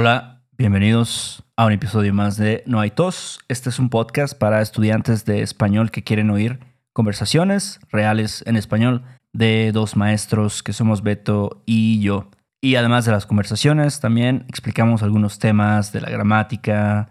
Hola, 0.00 0.44
bienvenidos 0.56 1.42
a 1.56 1.66
un 1.66 1.72
episodio 1.72 2.14
más 2.14 2.36
de 2.36 2.62
No 2.66 2.78
hay 2.78 2.92
tos. 2.92 3.40
Este 3.48 3.68
es 3.68 3.80
un 3.80 3.90
podcast 3.90 4.38
para 4.38 4.62
estudiantes 4.62 5.24
de 5.24 5.42
español 5.42 5.90
que 5.90 6.04
quieren 6.04 6.30
oír 6.30 6.60
conversaciones 6.92 7.80
reales 7.90 8.44
en 8.46 8.54
español 8.54 9.02
de 9.32 9.72
dos 9.72 9.96
maestros 9.96 10.62
que 10.62 10.72
somos 10.72 11.02
Beto 11.02 11.64
y 11.66 12.00
yo. 12.00 12.30
Y 12.60 12.76
además 12.76 13.06
de 13.06 13.10
las 13.10 13.26
conversaciones, 13.26 13.98
también 13.98 14.44
explicamos 14.46 15.02
algunos 15.02 15.40
temas 15.40 15.90
de 15.90 16.00
la 16.00 16.10
gramática, 16.10 17.08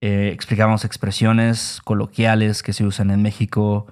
eh, 0.00 0.30
explicamos 0.32 0.86
expresiones 0.86 1.82
coloquiales 1.84 2.62
que 2.62 2.72
se 2.72 2.86
usan 2.86 3.10
en 3.10 3.20
México, 3.20 3.86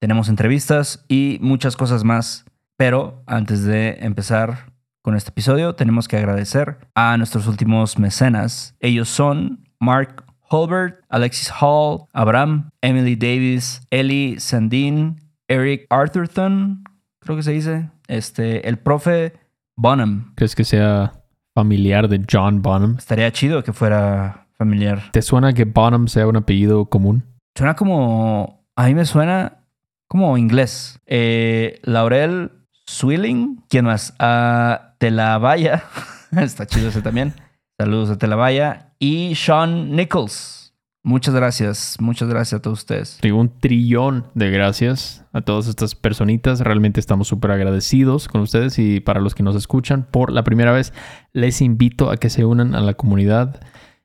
tenemos 0.00 0.28
entrevistas 0.28 1.04
y 1.06 1.38
muchas 1.40 1.76
cosas 1.76 2.02
más. 2.02 2.46
Pero 2.76 3.22
antes 3.26 3.62
de 3.62 3.98
empezar 4.00 4.71
con 5.02 5.16
este 5.16 5.30
episodio, 5.30 5.74
tenemos 5.74 6.06
que 6.06 6.16
agradecer 6.16 6.78
a 6.94 7.16
nuestros 7.16 7.48
últimos 7.48 7.98
mecenas. 7.98 8.76
Ellos 8.80 9.08
son 9.08 9.68
Mark 9.80 10.24
Holbert, 10.48 11.00
Alexis 11.08 11.52
Hall, 11.60 12.06
Abraham, 12.12 12.70
Emily 12.80 13.16
Davis, 13.16 13.82
Ellie 13.90 14.38
Sandin, 14.38 15.20
Eric 15.48 15.86
Arthurton, 15.90 16.84
creo 17.18 17.36
que 17.36 17.42
se 17.42 17.52
dice, 17.52 17.90
este, 18.06 18.68
el 18.68 18.78
profe 18.78 19.32
Bonham. 19.76 20.32
¿Crees 20.36 20.54
que 20.54 20.64
sea 20.64 21.12
familiar 21.54 22.08
de 22.08 22.24
John 22.30 22.62
Bonham? 22.62 22.96
Estaría 22.98 23.30
chido 23.32 23.64
que 23.64 23.72
fuera 23.72 24.46
familiar. 24.56 25.10
¿Te 25.12 25.22
suena 25.22 25.52
que 25.52 25.64
Bonham 25.64 26.06
sea 26.06 26.26
un 26.26 26.36
apellido 26.36 26.86
común? 26.86 27.24
Suena 27.56 27.74
como, 27.74 28.64
a 28.76 28.86
mí 28.86 28.94
me 28.94 29.04
suena 29.04 29.64
como 30.06 30.38
inglés. 30.38 31.00
Eh, 31.06 31.80
Laurel 31.82 32.52
Swilling, 32.86 33.64
¿quién 33.68 33.86
más? 33.86 34.14
Uh, 34.20 34.91
Telavaya, 35.02 35.82
está 36.30 36.64
chido 36.64 36.90
ese 36.90 37.02
también. 37.02 37.34
Saludos 37.76 38.10
a 38.10 38.18
Telavaya. 38.18 38.94
Y 39.00 39.34
Sean 39.34 39.96
Nichols. 39.96 40.76
Muchas 41.02 41.34
gracias, 41.34 41.96
muchas 41.98 42.28
gracias 42.28 42.60
a 42.60 42.62
todos 42.62 42.78
ustedes. 42.78 43.18
Un 43.32 43.58
trillón 43.58 44.28
de 44.34 44.52
gracias 44.52 45.24
a 45.32 45.40
todas 45.40 45.66
estas 45.66 45.96
personitas. 45.96 46.60
Realmente 46.60 47.00
estamos 47.00 47.26
súper 47.26 47.50
agradecidos 47.50 48.28
con 48.28 48.42
ustedes 48.42 48.78
y 48.78 49.00
para 49.00 49.20
los 49.20 49.34
que 49.34 49.42
nos 49.42 49.56
escuchan 49.56 50.06
por 50.08 50.30
la 50.30 50.44
primera 50.44 50.70
vez, 50.70 50.92
les 51.32 51.60
invito 51.62 52.12
a 52.12 52.16
que 52.16 52.30
se 52.30 52.44
unan 52.44 52.76
a 52.76 52.80
la 52.80 52.94
comunidad. 52.94 53.60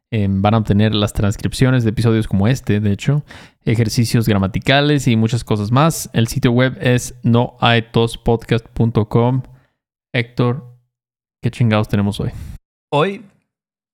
Eh, 0.09 0.25
van 0.27 0.55
a 0.55 0.57
obtener 0.57 0.95
las 0.95 1.13
transcripciones 1.13 1.83
de 1.83 1.91
episodios 1.91 2.27
como 2.27 2.47
este, 2.47 2.79
de 2.79 2.91
hecho, 2.91 3.23
ejercicios 3.65 4.27
gramaticales 4.27 5.07
y 5.07 5.15
muchas 5.15 5.43
cosas 5.43 5.71
más. 5.71 6.09
El 6.13 6.27
sitio 6.27 6.53
web 6.53 6.75
es 6.81 7.13
noaetospodcast.com. 7.21 9.43
Héctor, 10.11 10.66
¿Qué 11.47 11.51
chingados 11.51 11.87
tenemos 11.87 12.19
hoy? 12.19 12.31
Hoy 12.89 13.23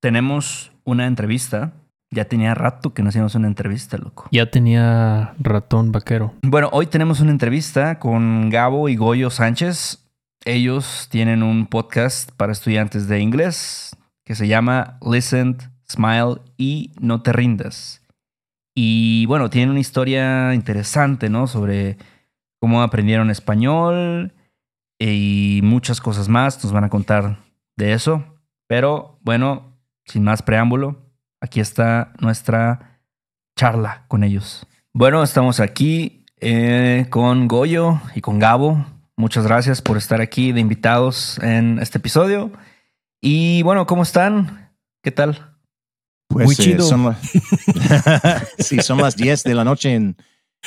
tenemos 0.02 0.72
una 0.86 1.06
entrevista. 1.06 1.72
Ya 2.10 2.26
tenía 2.26 2.56
rato 2.56 2.96
que 2.96 3.04
no 3.04 3.10
hacíamos 3.10 3.36
una 3.36 3.46
entrevista, 3.46 3.96
loco. 4.00 4.28
Ya 4.32 4.50
tenía 4.50 5.36
ratón 5.38 5.92
vaquero. 5.92 6.34
Bueno, 6.42 6.70
hoy 6.72 6.88
tenemos 6.88 7.20
una 7.20 7.30
entrevista 7.30 8.00
con 8.00 8.50
Gabo 8.50 8.90
y 8.90 8.96
Goyo 8.96 9.30
Sánchez. 9.30 10.04
Ellos 10.46 11.10
tienen 11.12 11.44
un 11.44 11.68
podcast 11.68 12.32
para 12.32 12.54
estudiantes 12.54 13.08
de 13.08 13.20
inglés 13.20 13.96
que 14.26 14.34
se 14.34 14.48
llama 14.48 14.98
Listen, 15.08 15.58
Smile 15.88 16.38
y 16.58 16.90
No 17.00 17.22
te 17.22 17.34
rindas. 17.34 18.02
Y 18.74 19.28
bueno, 19.28 19.52
tienen 19.52 19.70
una 19.70 19.80
historia 19.80 20.56
interesante, 20.56 21.30
¿no? 21.30 21.46
Sobre 21.46 21.98
cómo 22.60 22.82
aprendieron 22.82 23.30
español, 23.30 24.34
y 25.12 25.60
muchas 25.64 26.00
cosas 26.00 26.30
más. 26.30 26.64
Nos 26.64 26.72
van 26.72 26.86
a 26.86 26.90
contar 26.90 27.40
de 27.76 27.94
eso. 27.94 28.24
Pero 28.68 29.20
bueno, 29.22 29.78
sin 30.06 30.24
más 30.24 30.42
preámbulo, 30.42 31.14
aquí 31.42 31.60
está 31.60 32.14
nuestra 32.20 33.02
charla 33.58 34.06
con 34.08 34.24
ellos. 34.24 34.66
Bueno, 34.94 35.24
estamos 35.24 35.60
aquí 35.60 36.26
eh, 36.40 37.08
con 37.10 37.48
Goyo 37.48 38.00
y 38.16 38.22
con 38.22 38.40
Gabo. 38.40 38.86
Muchas 39.18 39.46
gracias 39.46 39.82
por 39.82 39.98
estar 39.98 40.22
aquí 40.22 40.52
de 40.54 40.62
invitados 40.62 41.38
en 41.40 41.80
este 41.80 41.98
episodio. 41.98 42.52
Y 43.22 43.62
bueno, 43.64 43.86
¿cómo 43.86 44.04
están? 44.04 44.72
¿Qué 45.04 45.12
tal? 45.12 45.56
Pues, 46.30 46.46
Muy 46.46 46.54
eh, 46.54 46.58
chido. 46.58 46.84
son 46.84 47.16
sí, 48.58 48.80
son 48.80 49.00
las 49.00 49.16
10 49.16 49.44
de 49.44 49.54
la 49.56 49.64
noche 49.64 49.94
en, 49.94 50.16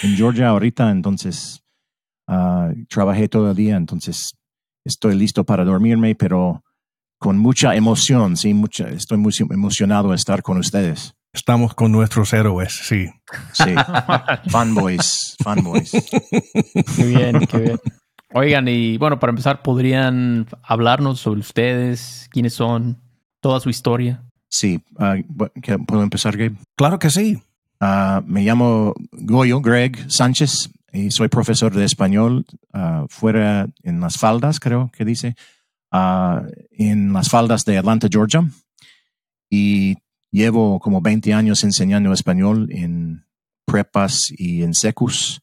en 0.03 0.16
Georgia 0.16 0.49
ahorita, 0.49 0.91
entonces 0.91 1.66
Ah, 2.28 2.72
trabajé 2.89 3.28
todo 3.28 3.50
el 3.50 3.56
día, 3.56 3.77
entonces 3.77 4.35
estoy 4.86 5.14
listo 5.16 5.44
para 5.44 5.64
dormirme, 5.64 6.14
pero 6.14 6.62
con 7.19 7.38
mucha 7.38 7.74
emoción, 7.74 8.36
sí, 8.36 8.54
mucha, 8.54 8.88
estoy 8.88 9.19
muy 9.19 9.32
emocionado 9.50 10.10
de 10.10 10.16
estar 10.16 10.42
con 10.42 10.58
ustedes. 10.58 11.14
Estamos 11.32 11.74
con 11.74 11.92
nuestros 11.92 12.32
héroes, 12.32 12.72
sí. 12.72 13.08
Sí, 13.52 13.74
fanboys, 14.48 15.36
fanboys. 15.42 15.92
Qué 16.97 17.04
bien, 17.04 17.41
qué 17.41 17.58
bien. 17.58 17.78
Oigan, 18.32 18.69
y 18.69 18.97
bueno, 18.97 19.19
para 19.19 19.30
empezar, 19.30 19.62
¿podrían 19.62 20.47
hablarnos 20.62 21.20
sobre 21.20 21.41
ustedes? 21.41 22.28
¿Quiénes 22.30 22.54
son? 22.54 22.98
¿Toda 23.41 23.60
su 23.60 23.68
historia? 23.68 24.22
Sí, 24.48 24.80
ah, 24.98 25.16
¿puedo 25.86 26.03
empezar, 26.03 26.36
Gabe? 26.36 26.56
Claro 26.76 26.98
que 26.98 27.10
sí. 27.10 27.42
Ah, 27.80 28.22
me 28.26 28.42
llamo 28.42 28.94
Goyo, 29.12 29.60
Greg 29.60 30.10
Sánchez 30.10 30.70
soy 31.10 31.28
profesor 31.28 31.74
de 31.74 31.84
español 31.84 32.47
ah, 32.72 33.06
fuera 33.08 33.69
en 33.82 34.00
las 34.00 34.19
faldas, 34.19 34.60
creo 34.60 34.91
que 34.92 35.04
dice, 35.04 35.36
ah, 35.91 36.42
en 36.70 37.12
las 37.12 37.28
faldas 37.28 37.64
de 37.64 37.78
Atlanta, 37.78 38.08
Georgia. 38.10 38.48
Y 39.50 39.97
llevo 40.30 40.80
como 40.80 41.00
20 41.00 41.32
años 41.34 41.64
enseñando 41.64 42.12
español 42.12 42.69
en 42.70 43.24
prepas 43.64 44.30
y 44.30 44.62
en 44.62 44.74
secus. 44.74 45.41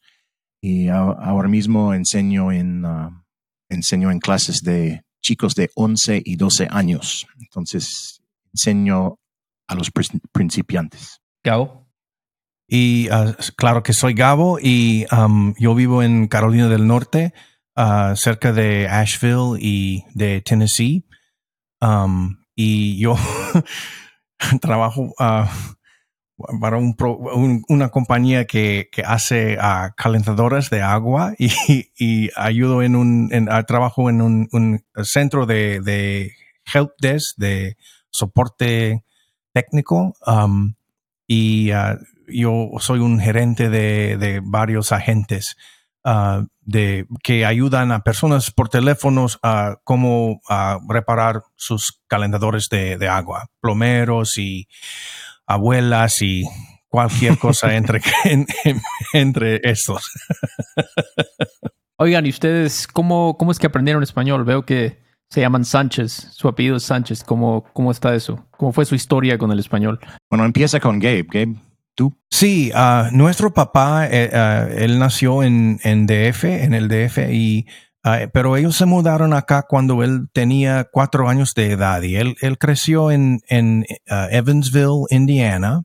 Y 0.60 0.88
ahora 0.88 1.48
mismo 1.48 1.94
enseño 1.94 2.50
en, 2.52 2.84
ah, 2.84 3.24
enseño 3.68 4.10
en 4.10 4.18
clases 4.18 4.62
de 4.62 5.04
chicos 5.20 5.54
de 5.54 5.70
11 5.74 6.22
y 6.24 6.36
12 6.36 6.68
años. 6.70 7.26
Entonces, 7.38 8.22
enseño 8.52 9.18
a 9.66 9.74
los 9.74 9.90
principiantes. 10.32 11.20
Gabo. 11.42 11.83
Y 12.66 13.08
uh, 13.10 13.34
claro 13.56 13.82
que 13.82 13.92
soy 13.92 14.14
Gabo 14.14 14.58
y 14.60 15.06
um, 15.12 15.54
yo 15.58 15.74
vivo 15.74 16.02
en 16.02 16.28
Carolina 16.28 16.68
del 16.68 16.86
Norte, 16.86 17.34
uh, 17.76 18.16
cerca 18.16 18.52
de 18.52 18.88
Asheville 18.88 19.58
y 19.60 20.04
de 20.14 20.40
Tennessee. 20.40 21.04
Y 22.56 22.98
yo 22.98 23.16
trabajo 24.62 25.12
uh, 25.18 25.46
para 26.60 26.78
un 26.78 26.96
pro, 26.96 27.16
un, 27.16 27.62
una 27.68 27.90
compañía 27.90 28.46
que, 28.46 28.88
que 28.90 29.02
hace 29.02 29.58
calentadoras 29.96 30.70
de 30.70 30.80
agua 30.80 31.34
y, 31.38 31.50
y 31.98 32.30
ayudo 32.36 32.82
en 32.82 32.96
un, 32.96 33.30
trabajo 33.66 34.08
en 34.08 34.22
un, 34.22 34.84
centro 35.02 35.44
de, 35.44 35.80
de 35.80 36.32
help 36.72 36.92
desk, 36.98 37.36
de 37.36 37.76
soporte 38.10 39.04
técnico. 39.52 40.14
Y 41.26 41.70
yo 42.28 42.70
soy 42.78 43.00
un 43.00 43.20
gerente 43.20 43.70
de, 43.70 44.40
varios 44.42 44.92
agentes 44.92 45.56
ah, 46.04 46.44
de, 46.60 47.06
que 47.22 47.44
ayudan 47.44 47.92
a 47.92 48.00
personas 48.00 48.50
por 48.50 48.68
teléfonos 48.68 49.38
a 49.42 49.76
cómo 49.84 50.40
reparar 50.88 51.42
sus 51.56 52.00
calentadores 52.06 52.68
de, 52.70 53.08
agua, 53.08 53.46
plomeros 53.60 54.38
y 54.38 54.68
abuelas 55.46 56.22
y 56.22 56.44
cualquier 56.88 57.38
cosa 57.38 57.74
entre, 57.76 58.00
entre 59.12 59.60
estos. 59.64 60.10
Oigan, 61.96 62.26
¿y 62.26 62.30
ustedes 62.30 62.86
cómo, 62.86 63.36
cómo 63.38 63.52
es 63.52 63.58
que 63.58 63.68
aprendieron 63.68 64.02
español? 64.02 64.44
Veo 64.44 64.64
que 64.64 65.04
se 65.28 65.40
llaman 65.40 65.64
Sánchez, 65.64 66.28
su 66.32 66.48
apellido 66.48 66.76
es 66.76 66.84
Sánchez. 66.84 67.24
¿Cómo, 67.24 67.64
¿Cómo 67.72 67.90
está 67.90 68.14
eso? 68.14 68.46
¿Cómo 68.52 68.72
fue 68.72 68.84
su 68.84 68.94
historia 68.94 69.38
con 69.38 69.50
el 69.50 69.58
español? 69.58 69.98
Bueno, 70.30 70.44
empieza 70.44 70.80
con 70.80 70.98
Gabe. 70.98 71.26
Gabe, 71.28 71.56
Sí, 72.30 72.72
uh, 72.74 73.14
nuestro 73.16 73.54
papá, 73.54 74.08
eh, 74.10 74.28
uh, 74.32 74.72
él 74.76 74.98
nació 74.98 75.44
en, 75.44 75.78
en, 75.84 76.06
DF, 76.06 76.44
en 76.44 76.74
el 76.74 76.88
DF, 76.88 77.18
y, 77.30 77.66
uh, 78.04 78.28
pero 78.32 78.56
ellos 78.56 78.76
se 78.76 78.86
mudaron 78.86 79.32
acá 79.32 79.62
cuando 79.68 80.02
él 80.02 80.28
tenía 80.32 80.88
cuatro 80.90 81.28
años 81.28 81.54
de 81.54 81.70
edad 81.70 82.02
y 82.02 82.16
él, 82.16 82.36
él 82.40 82.58
creció 82.58 83.12
en, 83.12 83.40
en 83.48 83.86
Evansville, 84.06 85.06
Indiana, 85.10 85.84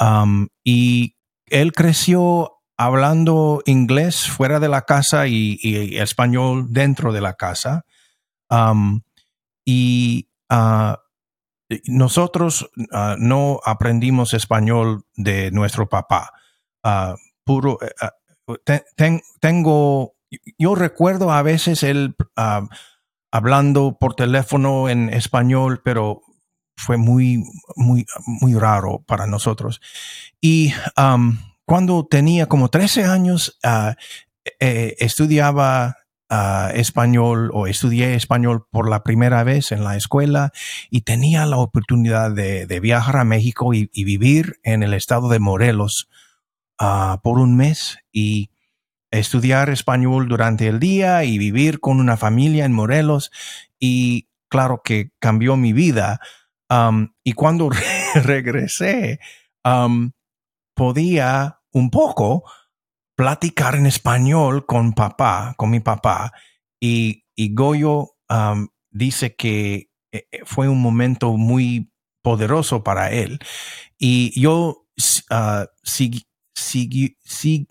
um, 0.00 0.48
y 0.64 1.14
él 1.46 1.72
creció 1.72 2.56
hablando 2.76 3.62
inglés 3.64 4.28
fuera 4.28 4.58
de 4.58 4.68
la 4.68 4.82
casa 4.82 5.28
y, 5.28 5.58
y 5.62 5.98
español 5.98 6.66
dentro 6.70 7.12
de 7.12 7.20
la 7.20 7.34
casa. 7.34 7.84
Um, 8.48 9.02
y 9.64 10.28
nosotros 11.86 12.70
ah, 12.92 13.16
no 13.18 13.60
aprendimos 13.64 14.34
español 14.34 15.04
de 15.16 15.50
nuestro 15.50 15.88
papá. 15.88 16.32
Ah, 16.82 17.14
puro, 17.44 17.78
eh, 17.82 17.92
ah, 18.00 18.12
tengo, 19.40 20.14
yo 20.58 20.74
recuerdo 20.74 21.30
a 21.30 21.42
veces 21.42 21.82
él 21.82 22.16
hablando 23.30 23.96
por 24.00 24.14
teléfono 24.14 24.88
en 24.88 25.08
español, 25.10 25.80
pero 25.84 26.22
fue 26.76 26.96
muy, 26.96 27.44
muy, 27.76 28.06
muy 28.26 28.54
raro 28.54 29.04
para 29.06 29.26
nosotros. 29.26 29.80
Y 30.40 30.72
cuando 31.64 32.06
tenía 32.06 32.46
como 32.46 32.70
13 32.70 33.04
años, 33.04 33.58
eh, 34.58 34.96
estudiaba 34.98 35.99
uh, 36.30 36.70
español 36.74 37.50
o 37.52 37.66
estudié 37.66 38.14
español 38.14 38.66
por 38.70 38.88
la 38.88 39.02
primera 39.02 39.44
vez 39.44 39.72
en 39.72 39.84
la 39.84 39.96
escuela 39.96 40.52
y 40.90 41.02
tenía 41.02 41.46
la 41.46 41.58
oportunidad 41.58 42.30
de, 42.30 42.66
de 42.66 42.80
viajar 42.80 43.16
a 43.16 43.24
México 43.24 43.74
y, 43.74 43.88
vivir 43.92 44.60
en 44.62 44.82
el 44.82 44.94
estado 44.94 45.28
de 45.28 45.38
Morelos 45.38 46.08
uh, 46.80 47.18
por 47.22 47.38
un 47.38 47.56
mes 47.56 47.98
y 48.12 48.50
estudiar 49.10 49.70
español 49.70 50.28
durante 50.28 50.68
el 50.68 50.78
día 50.78 51.24
y 51.24 51.36
vivir 51.38 51.80
con 51.80 51.98
una 52.00 52.16
familia 52.16 52.64
en 52.64 52.72
Morelos 52.72 53.30
y 53.78 54.28
claro 54.48 54.82
que 54.84 55.10
cambió 55.18 55.56
mi 55.56 55.72
vida. 55.72 56.20
Y 57.24 57.32
cuando 57.32 57.70
regresé, 58.14 59.18
podía 60.74 61.60
un 61.72 61.90
poco 61.90 62.44
platicar 63.20 63.74
en 63.74 63.84
español 63.84 64.64
con 64.64 64.94
papá, 64.94 65.52
con 65.58 65.68
mi 65.68 65.80
papá. 65.80 66.32
Y, 66.80 67.26
y 67.36 67.52
Goyo 67.52 68.16
dice 68.90 69.36
que 69.36 69.90
eh, 70.10 70.26
eh, 70.32 70.40
fue 70.46 70.68
un 70.68 70.80
momento 70.80 71.36
muy 71.36 71.92
poderoso 72.22 72.82
para 72.82 73.10
él. 73.10 73.38
Y 73.98 74.40
yo 74.40 74.86
sigui, 75.82 76.24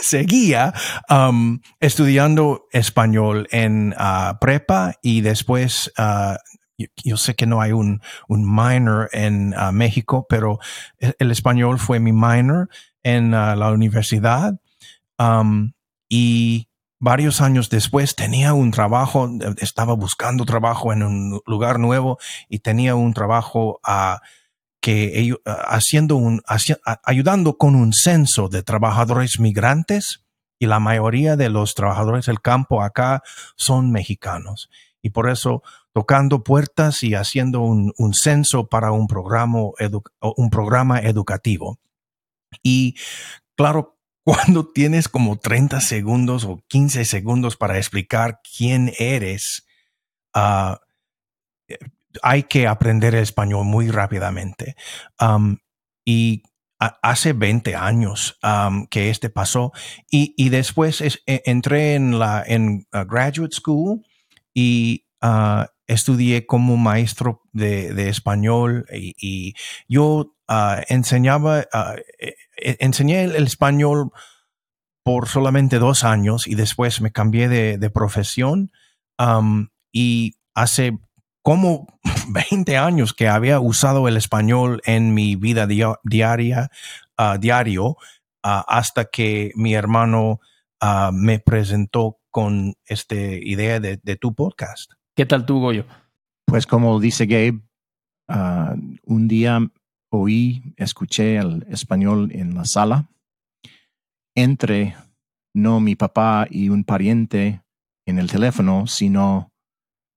seguía 0.00 0.72
estudiando 1.80 2.68
español 2.70 3.48
en 3.50 3.96
uh, 3.98 4.38
prepa 4.40 4.94
y 5.02 5.22
después 5.22 5.92
uh, 5.98 6.36
yo, 7.04 7.16
sé 7.16 7.34
que 7.34 7.46
no 7.46 7.60
hay 7.60 7.72
un, 7.72 8.00
un 8.28 8.44
minor 8.44 9.08
en 9.10 9.52
México, 9.72 10.24
pero 10.28 10.60
el, 10.98 11.16
el, 11.18 11.32
español 11.32 11.80
fue 11.80 11.98
mi 11.98 12.12
minor 12.12 12.68
en 13.02 13.32
la 13.32 13.72
universidad 13.72 14.60
y 16.08 16.68
varios 17.00 17.40
años 17.40 17.70
después 17.70 18.14
tenía 18.14 18.54
un 18.54 18.70
trabajo, 18.70 19.30
estaba 19.58 19.94
buscando 19.94 20.44
trabajo 20.44 20.92
en 20.92 21.02
un 21.02 21.40
lugar 21.46 21.78
nuevo 21.78 22.18
y 22.48 22.60
tenía 22.60 22.94
un 22.94 23.14
trabajo 23.14 23.80
a 23.82 24.20
que 24.80 25.18
ellos, 25.18 25.38
haciendo 25.44 26.16
un, 26.16 26.42
ayudando 27.04 27.58
con 27.58 27.74
un 27.74 27.92
censo 27.92 28.48
de 28.48 28.62
trabajadores 28.62 29.40
migrantes 29.40 30.24
y 30.58 30.66
la 30.66 30.80
mayoría 30.80 31.36
de 31.36 31.50
los 31.50 31.74
trabajadores 31.74 32.26
del 32.26 32.40
campo 32.40 32.82
acá 32.82 33.22
son 33.56 33.90
mexicanos. 33.90 34.70
Y 35.02 35.10
por 35.10 35.30
eso 35.30 35.62
tocando 35.92 36.42
puertas 36.44 37.02
y 37.02 37.14
haciendo 37.14 37.60
un, 37.60 37.92
censo 38.14 38.68
para 38.68 38.92
un 38.92 39.06
programa, 39.06 39.58
un 40.36 40.50
programa 40.50 41.00
educativo. 41.00 41.78
Y 42.62 42.96
claro, 43.56 43.97
cuando 44.28 44.66
tienes 44.66 45.08
como 45.08 45.38
30 45.38 45.80
segundos 45.80 46.44
o 46.44 46.62
15 46.68 47.06
segundos 47.06 47.56
para 47.56 47.78
explicar 47.78 48.42
quién 48.58 48.92
eres, 48.98 49.66
uh, 50.36 50.76
hay 52.22 52.42
que 52.42 52.66
aprender 52.66 53.14
español 53.14 53.64
muy 53.64 53.88
rápidamente. 53.90 54.76
Y 56.04 56.42
hace 56.78 57.32
20 57.32 57.74
años 57.74 58.38
que 58.90 59.08
este 59.08 59.30
pasó 59.30 59.72
y, 60.10 60.50
después 60.50 61.00
es, 61.00 61.22
e, 61.26 61.40
entré 61.46 61.94
en 61.94 62.18
la 62.18 62.44
en 62.46 62.86
uh, 62.92 63.06
graduate 63.08 63.56
school 63.56 64.06
y 64.52 65.06
uh, 65.22 65.64
estudié 65.86 66.44
como 66.44 66.76
maestro 66.76 67.40
de, 67.52 68.10
español 68.10 68.84
y, 68.92 69.54
yo 69.88 70.34
enseñaba, 70.88 71.64
enseñé 72.60 73.24
el, 73.24 73.34
el, 73.34 73.46
español 73.46 74.10
por 75.04 75.28
solamente 75.28 75.78
dos 75.78 76.04
años 76.04 76.46
y 76.46 76.54
después 76.54 77.00
me 77.00 77.12
cambié 77.12 77.48
de, 77.48 77.78
de 77.78 77.90
profesión 77.90 78.70
um, 79.18 79.68
y 79.92 80.36
hace 80.54 80.98
como 81.42 81.86
20 82.28 82.76
años 82.76 83.14
que 83.14 83.26
había 83.26 83.58
usado 83.58 84.06
el 84.06 84.18
español 84.18 84.82
en 84.84 85.14
mi 85.14 85.34
vida 85.34 85.66
diaria, 85.66 86.70
uh, 87.18 87.38
diario, 87.38 87.86
uh, 87.86 88.62
hasta 88.66 89.06
que 89.06 89.52
mi 89.54 89.72
hermano 89.72 90.40
uh, 90.82 91.10
me 91.10 91.38
presentó 91.38 92.18
con 92.30 92.74
esta 92.84 93.16
idea 93.16 93.80
de, 93.80 93.98
de, 94.02 94.16
tu 94.16 94.34
podcast. 94.34 94.92
¿Qué 95.16 95.24
tal 95.24 95.46
tú, 95.46 95.60
Goyo? 95.60 95.86
Pues 96.44 96.66
como 96.66 97.00
dice 97.00 97.24
Gabe, 97.24 97.62
un 99.04 99.26
día 99.26 99.60
oí, 100.10 100.74
escuché 100.76 101.36
el 101.36 101.66
español 101.68 102.30
en 102.32 102.54
la 102.54 102.64
sala, 102.64 103.08
entre 104.34 104.96
no 105.54 105.80
mi 105.80 105.96
papá 105.96 106.46
y 106.50 106.68
un 106.68 106.84
pariente 106.84 107.62
en 108.06 108.18
el 108.18 108.30
teléfono, 108.30 108.86
sino 108.86 109.52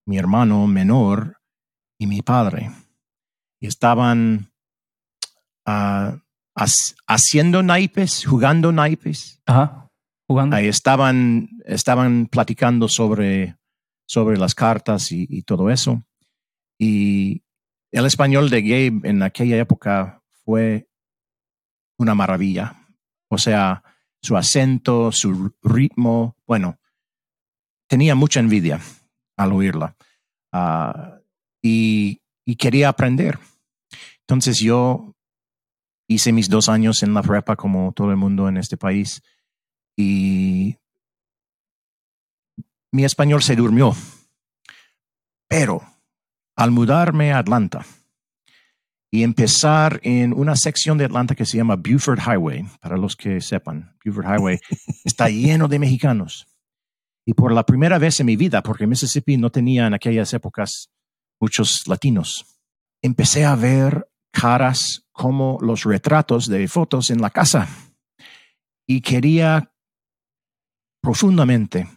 mi 0.06 0.18
hermano 0.18 0.68
menor 0.68 1.42
y 2.00 2.08
mi 2.08 2.22
padre. 2.22 2.72
Y 3.60 3.68
estaban 3.68 4.52
uh, 5.68 6.18
haciendo 7.08 7.64
naipes, 7.64 8.26
jugando 8.26 8.72
naipes. 8.72 9.42
Ajá, 9.46 9.90
jugando. 10.28 10.56
Ahí 10.56 10.68
estaban, 10.68 11.50
estaban 11.66 12.28
platicando 12.28 12.88
sobre, 12.88 13.58
sobre 14.08 14.38
las 14.38 14.56
cartas 14.56 15.12
y, 15.12 15.28
y, 15.30 15.44
todo 15.44 15.70
eso. 15.70 16.04
Y 16.80 17.44
el 17.92 18.06
español 18.06 18.50
de 18.50 18.62
Gabe 18.62 19.10
en 19.10 19.22
aquella 19.22 19.58
época 19.58 20.24
fue 20.44 20.88
una 21.98 22.16
maravilla. 22.16 22.88
O 23.30 23.38
sea, 23.38 23.84
su 24.22 24.38
acento, 24.38 25.12
su 25.12 25.54
ritmo, 25.62 26.38
bueno, 26.46 26.80
tenía 27.88 28.16
mucha 28.16 28.40
envidia 28.40 28.80
al 29.38 29.54
oírla. 29.54 29.96
Uh, 30.54 31.22
y, 31.62 32.22
y, 32.46 32.56
quería 32.56 32.90
aprender. 32.90 33.40
Entonces 34.22 34.60
yo 34.60 35.16
hice 36.08 36.34
mis 36.34 36.50
dos 36.50 36.68
años 36.70 37.04
en 37.04 37.14
la 37.14 37.22
prepa 37.22 37.56
como 37.56 37.94
todo 37.94 38.12
el 38.12 38.18
mundo 38.18 38.50
en 38.50 38.58
este 38.58 38.76
país 38.76 39.22
y 39.96 40.78
mi 42.92 43.06
español 43.06 43.42
se 43.42 43.56
durmió. 43.56 43.96
Pero 45.48 45.82
al 46.62 46.70
mudarme 46.70 47.34
a 47.34 47.40
Atlanta 47.40 47.84
y 49.10 49.24
empezar 49.24 50.00
en 50.04 50.32
una 50.32 50.56
sección 50.56 50.96
de 50.96 51.06
Atlanta 51.06 51.34
que 51.34 51.44
se 51.44 51.58
llama 51.58 51.76
Buford 51.76 52.20
Highway, 52.20 52.64
para 52.80 52.98
los 52.98 53.16
que 53.16 53.42
sepan, 53.42 53.98
Buford 54.06 54.28
Highway 54.28 54.60
está 55.04 55.28
lleno 55.28 55.68
de 55.68 55.80
mexicanos. 55.80 56.46
Y 57.26 57.34
por 57.34 57.52
la 57.52 57.66
primera 57.66 57.98
vez 57.98 58.20
en 58.20 58.28
mi 58.28 58.36
vida, 58.36 58.62
porque 58.62 58.86
Mississippi 58.86 59.38
no 59.38 59.50
tenía 59.50 59.88
en 59.88 59.96
aquellas 59.96 60.36
épocas 60.36 60.92
muchos 61.40 61.88
latinos, 61.88 62.46
empecé 63.02 63.44
a 63.44 63.56
ver 63.56 64.08
caras 64.32 65.08
como 65.12 65.58
los 65.62 65.84
retratos 65.84 66.46
de 66.46 66.68
fotos 66.68 67.10
en 67.10 67.22
la 67.22 67.32
casa. 67.32 67.68
Y 68.88 69.02
quería 69.02 69.74
profundamente 71.02 71.88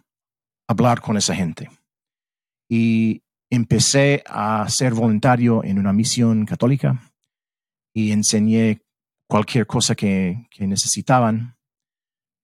hablar 0.67 1.03
con 1.03 1.19
esa 1.19 1.35
gente. 1.35 1.69
Y 2.67 3.24
empecé 3.55 4.23
a 4.27 4.69
ser 4.69 4.95
voluntario 4.95 5.65
en 5.65 5.79
una 5.79 5.93
misión 5.93 6.47
católica 6.47 7.13
y 7.95 8.13
enseñé 8.13 8.83
cualquier 9.29 9.67
cosa 9.67 9.95
que, 9.95 10.47
que 10.51 10.67
necesitaban, 10.67 11.57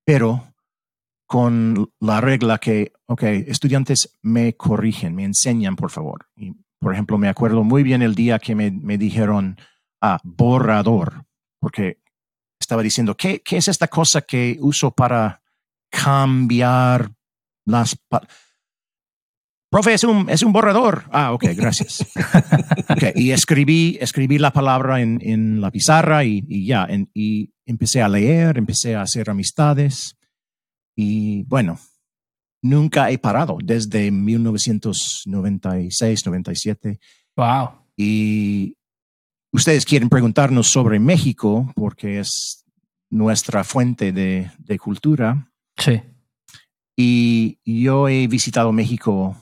pero 0.04 0.54
con 1.26 1.92
la 2.00 2.20
regla 2.20 2.58
que, 2.58 2.92
ok, 3.06 3.22
estudiantes 3.22 4.18
me 4.22 4.56
corrigen, 4.56 5.14
me 5.14 5.24
enseñan, 5.24 5.76
por 5.76 5.90
favor. 5.90 6.28
Y, 6.34 6.54
por 6.80 6.92
ejemplo, 6.92 7.18
me 7.18 7.28
acuerdo 7.28 7.62
muy 7.62 7.82
bien 7.82 8.02
el 8.02 8.14
día 8.14 8.38
que 8.38 8.54
me, 8.54 8.70
me 8.70 8.98
dijeron, 8.98 9.56
ah, 10.00 10.18
borrador, 10.24 11.26
porque 11.60 12.02
estaba 12.58 12.82
diciendo, 12.82 13.16
¿qué, 13.16 13.42
¿qué, 13.42 13.58
es 13.58 13.68
esta 13.68 13.86
cosa 13.86 14.22
que 14.22 14.56
uso 14.60 14.90
para 14.90 15.42
cambiar 15.90 17.12
las... 17.64 17.96
Profe, 19.70 19.94
es 19.94 20.02
un, 20.02 20.28
es 20.28 20.42
un 20.42 20.52
borrador. 20.52 21.04
Ah, 21.12 21.32
ok, 21.32 21.44
gracias. 21.54 22.04
okay, 22.88 23.12
y 23.14 23.30
escribí, 23.30 23.96
escribí 24.00 24.38
la 24.38 24.52
palabra 24.52 25.00
en, 25.00 25.20
en 25.22 25.60
la 25.60 25.70
pizarra 25.70 26.24
y, 26.24 26.44
y 26.48 26.66
ya, 26.66 26.86
en, 26.86 27.08
y 27.14 27.52
empecé 27.66 28.02
a 28.02 28.08
leer, 28.08 28.58
empecé 28.58 28.96
a 28.96 29.02
hacer 29.02 29.30
amistades 29.30 30.16
y 30.96 31.44
bueno, 31.44 31.78
nunca 32.62 33.10
he 33.10 33.18
parado 33.18 33.58
desde 33.62 34.10
1996, 34.10 36.26
97. 36.26 36.98
Wow. 37.36 37.68
Y 37.96 38.76
ustedes 39.52 39.84
quieren 39.84 40.08
preguntarnos 40.08 40.68
sobre 40.68 40.98
México 40.98 41.72
porque 41.76 42.18
es 42.18 42.64
nuestra 43.08 43.62
fuente 43.62 44.10
de, 44.12 44.50
de 44.58 44.78
cultura. 44.78 45.52
Sí. 45.76 46.02
Y 46.96 47.60
yo 47.64 48.08
he 48.08 48.26
visitado 48.26 48.72
México 48.72 49.36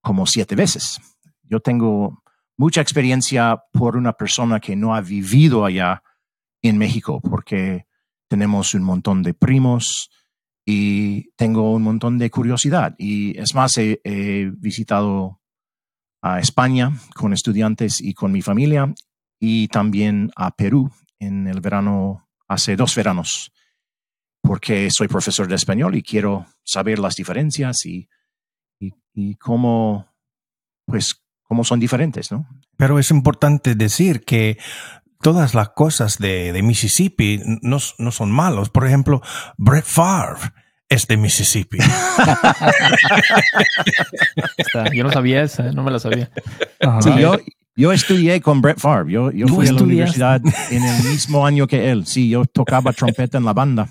como 0.00 0.26
siete 0.26 0.54
veces. 0.54 1.00
Yo 1.42 1.60
tengo 1.60 2.22
mucha 2.56 2.80
experiencia 2.80 3.62
por 3.72 3.96
una 3.96 4.12
persona 4.12 4.60
que 4.60 4.76
no 4.76 4.94
ha 4.94 5.00
vivido 5.00 5.64
allá 5.64 6.02
en 6.62 6.76
México, 6.76 7.20
porque 7.20 7.86
tenemos 8.28 8.74
un 8.74 8.82
montón 8.82 9.22
de 9.22 9.32
primos 9.32 10.10
y 10.66 11.30
tengo 11.36 11.72
un 11.72 11.82
montón 11.82 12.18
de 12.18 12.30
curiosidad. 12.30 12.94
Y 12.98 13.38
es 13.38 13.54
más, 13.54 13.78
he, 13.78 14.00
he 14.04 14.50
visitado 14.56 15.40
a 16.20 16.40
España 16.40 16.92
con 17.14 17.32
estudiantes 17.32 18.00
y 18.00 18.12
con 18.12 18.32
mi 18.32 18.42
familia 18.42 18.92
y 19.40 19.68
también 19.68 20.30
a 20.36 20.50
Perú 20.50 20.90
en 21.20 21.46
el 21.46 21.60
verano, 21.60 22.28
hace 22.46 22.76
dos 22.76 22.94
veranos, 22.94 23.52
porque 24.42 24.90
soy 24.90 25.08
profesor 25.08 25.48
de 25.48 25.56
español 25.56 25.94
y 25.94 26.02
quiero 26.02 26.46
saber 26.64 26.98
las 26.98 27.16
diferencias 27.16 27.84
y, 27.86 28.08
y, 29.18 29.34
cómo, 29.36 30.06
pues, 30.86 31.22
cómo 31.42 31.64
son 31.64 31.80
diferentes, 31.80 32.30
¿no? 32.30 32.46
Pero 32.76 32.98
es 32.98 33.10
importante 33.10 33.74
decir 33.74 34.24
que 34.24 34.58
todas 35.20 35.54
las 35.54 35.70
cosas 35.70 36.18
de, 36.18 36.52
de 36.52 36.62
Mississippi 36.62 37.40
no, 37.62 37.78
no, 37.98 38.10
son 38.12 38.30
malos. 38.30 38.70
Por 38.70 38.86
ejemplo, 38.86 39.20
Brett 39.56 39.84
Favre 39.84 40.52
es 40.88 41.06
de 41.08 41.16
Mississippi. 41.16 41.78
yo 44.94 45.04
no 45.04 45.10
sabía 45.10 45.42
esa, 45.42 45.72
no 45.72 45.82
me 45.82 45.90
la 45.90 45.98
sabía. 45.98 46.30
Sí, 47.00 47.10
yo, 47.18 47.36
yo 47.76 47.92
estudié 47.92 48.40
con 48.40 48.60
Brett 48.60 48.78
Favre. 48.78 49.12
Yo, 49.12 49.30
yo 49.32 49.48
fui 49.48 49.66
a 49.66 49.72
la 49.72 49.82
universidad 49.82 50.40
en 50.70 50.84
el 50.84 51.04
mismo 51.04 51.44
año 51.44 51.66
que 51.66 51.90
él. 51.90 52.06
Sí, 52.06 52.28
yo 52.28 52.44
tocaba 52.44 52.92
trompeta 52.92 53.38
en 53.38 53.44
la 53.44 53.52
banda. 53.52 53.88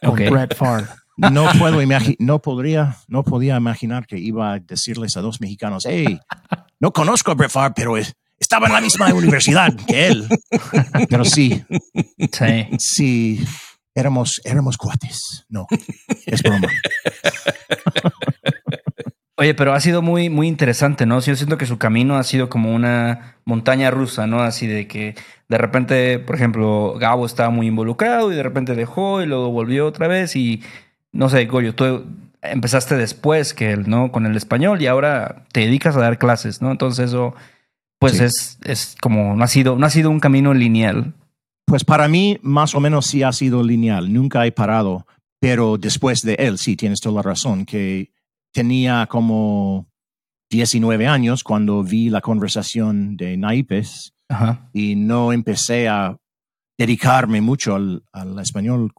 Con 0.00 0.10
okay. 0.10 0.28
Brett 0.28 0.54
Favre. 0.54 0.86
No 1.18 1.48
puedo 1.58 1.80
no 2.20 2.40
podría, 2.40 2.96
no 3.08 3.24
podía 3.24 3.56
imaginar 3.56 4.06
que 4.06 4.18
iba 4.18 4.52
a 4.52 4.58
decirles 4.60 5.16
a 5.16 5.20
dos 5.20 5.40
mexicanos, 5.40 5.84
hey, 5.86 6.20
no 6.78 6.92
conozco 6.92 7.32
a 7.32 7.34
Brett 7.34 7.50
Favre, 7.50 7.72
pero 7.74 7.96
estaba 8.38 8.68
en 8.68 8.72
la 8.72 8.80
misma 8.80 9.12
universidad 9.12 9.74
que 9.74 10.06
él. 10.06 10.28
Pero 11.10 11.24
sí, 11.24 11.64
sí, 12.32 12.68
sí, 12.78 13.44
éramos, 13.94 14.40
éramos 14.44 14.76
cuates. 14.76 15.44
No, 15.48 15.66
es 16.26 16.42
broma. 16.42 16.68
Oye, 19.40 19.54
pero 19.54 19.72
ha 19.72 19.80
sido 19.80 20.02
muy, 20.02 20.30
muy 20.30 20.48
interesante, 20.48 21.06
¿no? 21.06 21.20
Yo 21.20 21.36
siento 21.36 21.58
que 21.58 21.66
su 21.66 21.78
camino 21.78 22.16
ha 22.16 22.24
sido 22.24 22.48
como 22.48 22.74
una 22.74 23.36
montaña 23.44 23.88
rusa, 23.90 24.26
¿no? 24.26 24.40
Así 24.40 24.66
de 24.66 24.88
que 24.88 25.14
de 25.48 25.58
repente, 25.58 26.18
por 26.18 26.34
ejemplo, 26.34 26.94
Gabo 26.98 27.24
estaba 27.24 27.50
muy 27.50 27.68
involucrado 27.68 28.32
y 28.32 28.36
de 28.36 28.42
repente 28.42 28.74
dejó 28.74 29.22
y 29.22 29.26
luego 29.26 29.50
volvió 29.50 29.86
otra 29.86 30.08
vez 30.08 30.34
y 30.34 30.62
no 31.12 31.28
sé, 31.28 31.46
Goyo, 31.46 31.74
tú 31.74 32.04
empezaste 32.42 32.96
después 32.96 33.54
que 33.54 33.72
él, 33.72 33.88
¿no? 33.88 34.12
Con 34.12 34.26
el 34.26 34.36
español 34.36 34.80
y 34.82 34.86
ahora 34.86 35.46
te 35.52 35.60
dedicas 35.60 35.96
a 35.96 36.00
dar 36.00 36.18
clases, 36.18 36.62
¿no? 36.62 36.70
Entonces 36.70 37.08
eso, 37.08 37.34
pues 37.98 38.18
sí. 38.18 38.24
es, 38.24 38.58
es 38.64 38.96
como, 39.00 39.34
no 39.34 39.44
ha, 39.44 39.48
sido, 39.48 39.76
no 39.76 39.86
ha 39.86 39.90
sido 39.90 40.10
un 40.10 40.20
camino 40.20 40.54
lineal. 40.54 41.14
Pues 41.66 41.84
para 41.84 42.08
mí, 42.08 42.38
más 42.42 42.74
o 42.74 42.80
menos 42.80 43.06
sí 43.06 43.22
ha 43.22 43.32
sido 43.32 43.62
lineal. 43.62 44.12
Nunca 44.12 44.46
he 44.46 44.52
parado, 44.52 45.06
pero 45.40 45.76
después 45.78 46.22
de 46.22 46.34
él, 46.34 46.58
sí, 46.58 46.76
tienes 46.76 47.00
toda 47.00 47.16
la 47.16 47.22
razón, 47.22 47.66
que 47.66 48.10
tenía 48.52 49.06
como 49.06 49.86
19 50.50 51.06
años 51.06 51.44
cuando 51.44 51.82
vi 51.82 52.08
la 52.08 52.20
conversación 52.20 53.16
de 53.16 53.36
Naipes 53.36 54.14
Ajá. 54.28 54.70
y 54.72 54.96
no 54.96 55.32
empecé 55.32 55.88
a 55.88 56.16
dedicarme 56.78 57.40
mucho 57.40 57.74
al, 57.74 58.02
al, 58.12 58.38
español 58.38 58.92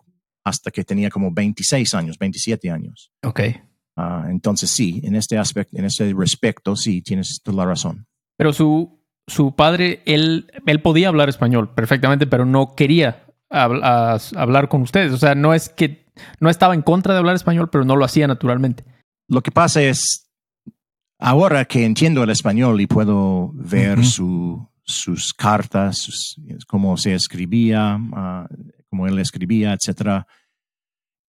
hasta 0.50 0.72
que 0.72 0.84
tenía 0.84 1.10
como 1.10 1.32
26 1.32 1.94
años, 1.94 2.18
27 2.18 2.70
años. 2.70 3.12
Ok. 3.24 3.42
Uh, 3.96 4.30
entonces 4.30 4.70
sí, 4.70 5.02
en 5.04 5.16
este 5.16 5.38
aspecto, 5.38 5.78
en 5.78 5.86
ese 5.86 6.14
respecto, 6.14 6.76
sí, 6.76 7.02
tienes 7.02 7.42
toda 7.44 7.58
la 7.58 7.66
razón. 7.66 8.08
Pero 8.38 8.54
su, 8.54 9.02
su 9.28 9.56
padre, 9.56 10.02
él, 10.06 10.52
él 10.66 10.82
podía 10.82 11.10
hablar 11.10 11.30
español 11.30 11.74
perfectamente, 11.74 12.28
pero 12.28 12.46
no 12.46 12.76
quería 12.76 13.26
hab 13.50 13.72
hablar 14.36 14.70
con 14.70 14.82
ustedes. 14.82 15.12
O 15.12 15.18
sea, 15.18 15.36
no 15.36 15.54
es 15.54 15.70
que 15.70 16.06
no 16.40 16.50
estaba 16.50 16.74
en 16.74 16.82
contra 16.82 17.14
de 17.14 17.20
hablar 17.20 17.36
español, 17.36 17.70
pero 17.70 17.86
no 17.86 17.96
lo 17.96 18.06
hacía 18.06 18.28
naturalmente. 18.28 18.84
Lo 19.28 19.42
que 19.42 19.52
pasa 19.52 19.82
es, 19.82 20.30
ahora 21.20 21.66
que 21.66 21.86
entiendo 21.86 22.24
el 22.24 22.30
español 22.30 22.80
y 22.82 22.88
puedo 22.88 23.52
ver 23.54 24.00
uh 24.00 24.02
-huh. 24.02 24.06
su, 24.06 24.70
sus 24.84 25.34
cartas, 25.34 25.98
sus, 25.98 26.38
cómo 26.68 26.98
se 26.98 27.14
escribía, 27.14 27.98
uh, 27.98 28.48
cómo 28.90 29.08
él 29.08 29.20
escribía, 29.20 29.74
etcétera, 29.74 30.26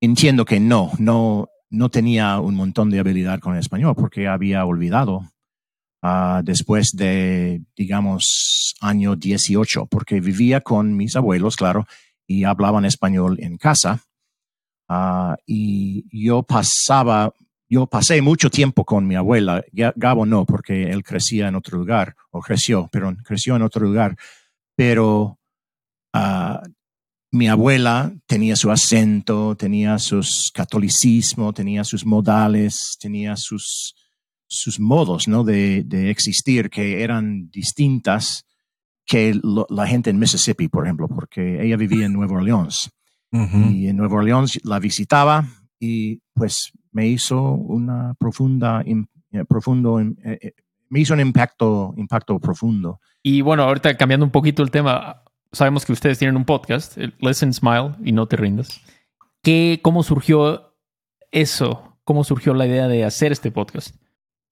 entiendo 0.00 0.44
que 0.44 0.60
no, 0.60 0.90
no, 0.98 1.48
no 1.70 1.88
tenía 1.90 2.40
un 2.40 2.54
montón 2.54 2.90
de 2.90 2.98
habilidad 2.98 3.40
con 3.40 3.54
el 3.54 3.60
español 3.60 3.94
porque 3.96 4.26
había 4.26 4.64
olvidado 4.64 5.30
uh, 6.02 6.42
después 6.42 6.92
de, 6.92 7.62
digamos, 7.76 8.74
año 8.80 9.16
18, 9.16 9.86
porque 9.86 10.20
vivía 10.20 10.60
con 10.60 10.96
mis 10.96 11.16
abuelos, 11.16 11.56
claro, 11.56 11.86
y 12.26 12.44
hablaban 12.44 12.84
español 12.84 13.38
en 13.40 13.56
casa. 13.58 14.02
Uh, 14.88 15.34
y 15.46 16.04
yo 16.12 16.42
pasaba 16.42 17.32
yo 17.70 17.86
pasé 17.86 18.20
mucho 18.20 18.50
tiempo 18.50 18.84
con 18.84 19.06
mi 19.06 19.14
abuela, 19.14 19.64
Gabo 19.94 20.26
no, 20.26 20.44
porque 20.44 20.90
él 20.90 21.04
crecía 21.04 21.46
en 21.46 21.54
otro 21.54 21.78
lugar, 21.78 22.16
o 22.32 22.40
creció, 22.40 22.88
pero 22.90 23.16
creció 23.24 23.54
en 23.54 23.62
otro 23.62 23.86
lugar, 23.86 24.16
pero 24.74 25.38
uh, 26.12 26.68
mi 27.32 27.48
abuela 27.48 28.12
tenía 28.26 28.56
su 28.56 28.70
acento, 28.70 29.54
tenía 29.56 29.98
sus 29.98 30.50
catolicismo, 30.52 31.52
tenía 31.52 31.84
sus 31.84 32.04
modales, 32.04 32.96
tenía 33.00 33.36
sus, 33.36 33.94
sus 34.48 34.80
modos 34.80 35.28
¿no? 35.28 35.44
de, 35.44 35.84
de 35.84 36.10
existir 36.10 36.70
que 36.70 37.02
eran 37.02 37.50
distintas 37.50 38.44
que 39.06 39.34
lo, 39.42 39.66
la 39.70 39.86
gente 39.86 40.10
en 40.10 40.18
Mississippi, 40.18 40.68
por 40.68 40.86
ejemplo, 40.86 41.08
porque 41.08 41.64
ella 41.64 41.76
vivía 41.76 42.06
en 42.06 42.12
Nueva 42.12 42.36
Orleans. 42.36 42.90
Uh 43.32 43.38
-huh. 43.38 43.74
Y 43.74 43.88
en 43.88 43.96
Nueva 43.96 44.16
Orleans 44.16 44.58
la 44.64 44.78
visitaba 44.78 45.46
y 45.78 46.20
pues 46.34 46.72
me 46.92 47.06
hizo 47.08 47.52
una 47.52 48.14
profunda, 48.14 48.82
in, 48.84 49.08
eh, 49.32 49.44
profundo, 49.44 50.00
eh, 50.00 50.52
me 50.88 51.00
hizo 51.00 51.14
un 51.14 51.20
impacto, 51.20 51.94
impacto 51.96 52.38
profundo. 52.38 53.00
Y 53.22 53.40
bueno, 53.40 53.62
ahorita 53.64 53.96
cambiando 53.96 54.26
un 54.26 54.32
poquito 54.32 54.62
el 54.62 54.70
tema, 54.70 55.22
sabemos 55.52 55.84
que 55.84 55.92
ustedes 55.92 56.18
tienen 56.18 56.36
un 56.36 56.44
podcast, 56.44 56.96
Listen, 57.18 57.52
Smile 57.52 57.94
y 58.04 58.12
No 58.12 58.26
Te 58.26 58.36
Rindas. 58.36 58.80
¿Qué, 59.42 59.80
¿Cómo 59.82 60.02
surgió 60.02 60.76
eso? 61.30 61.98
¿Cómo 62.04 62.24
surgió 62.24 62.54
la 62.54 62.66
idea 62.66 62.88
de 62.88 63.04
hacer 63.04 63.32
este 63.32 63.50
podcast? 63.50 63.94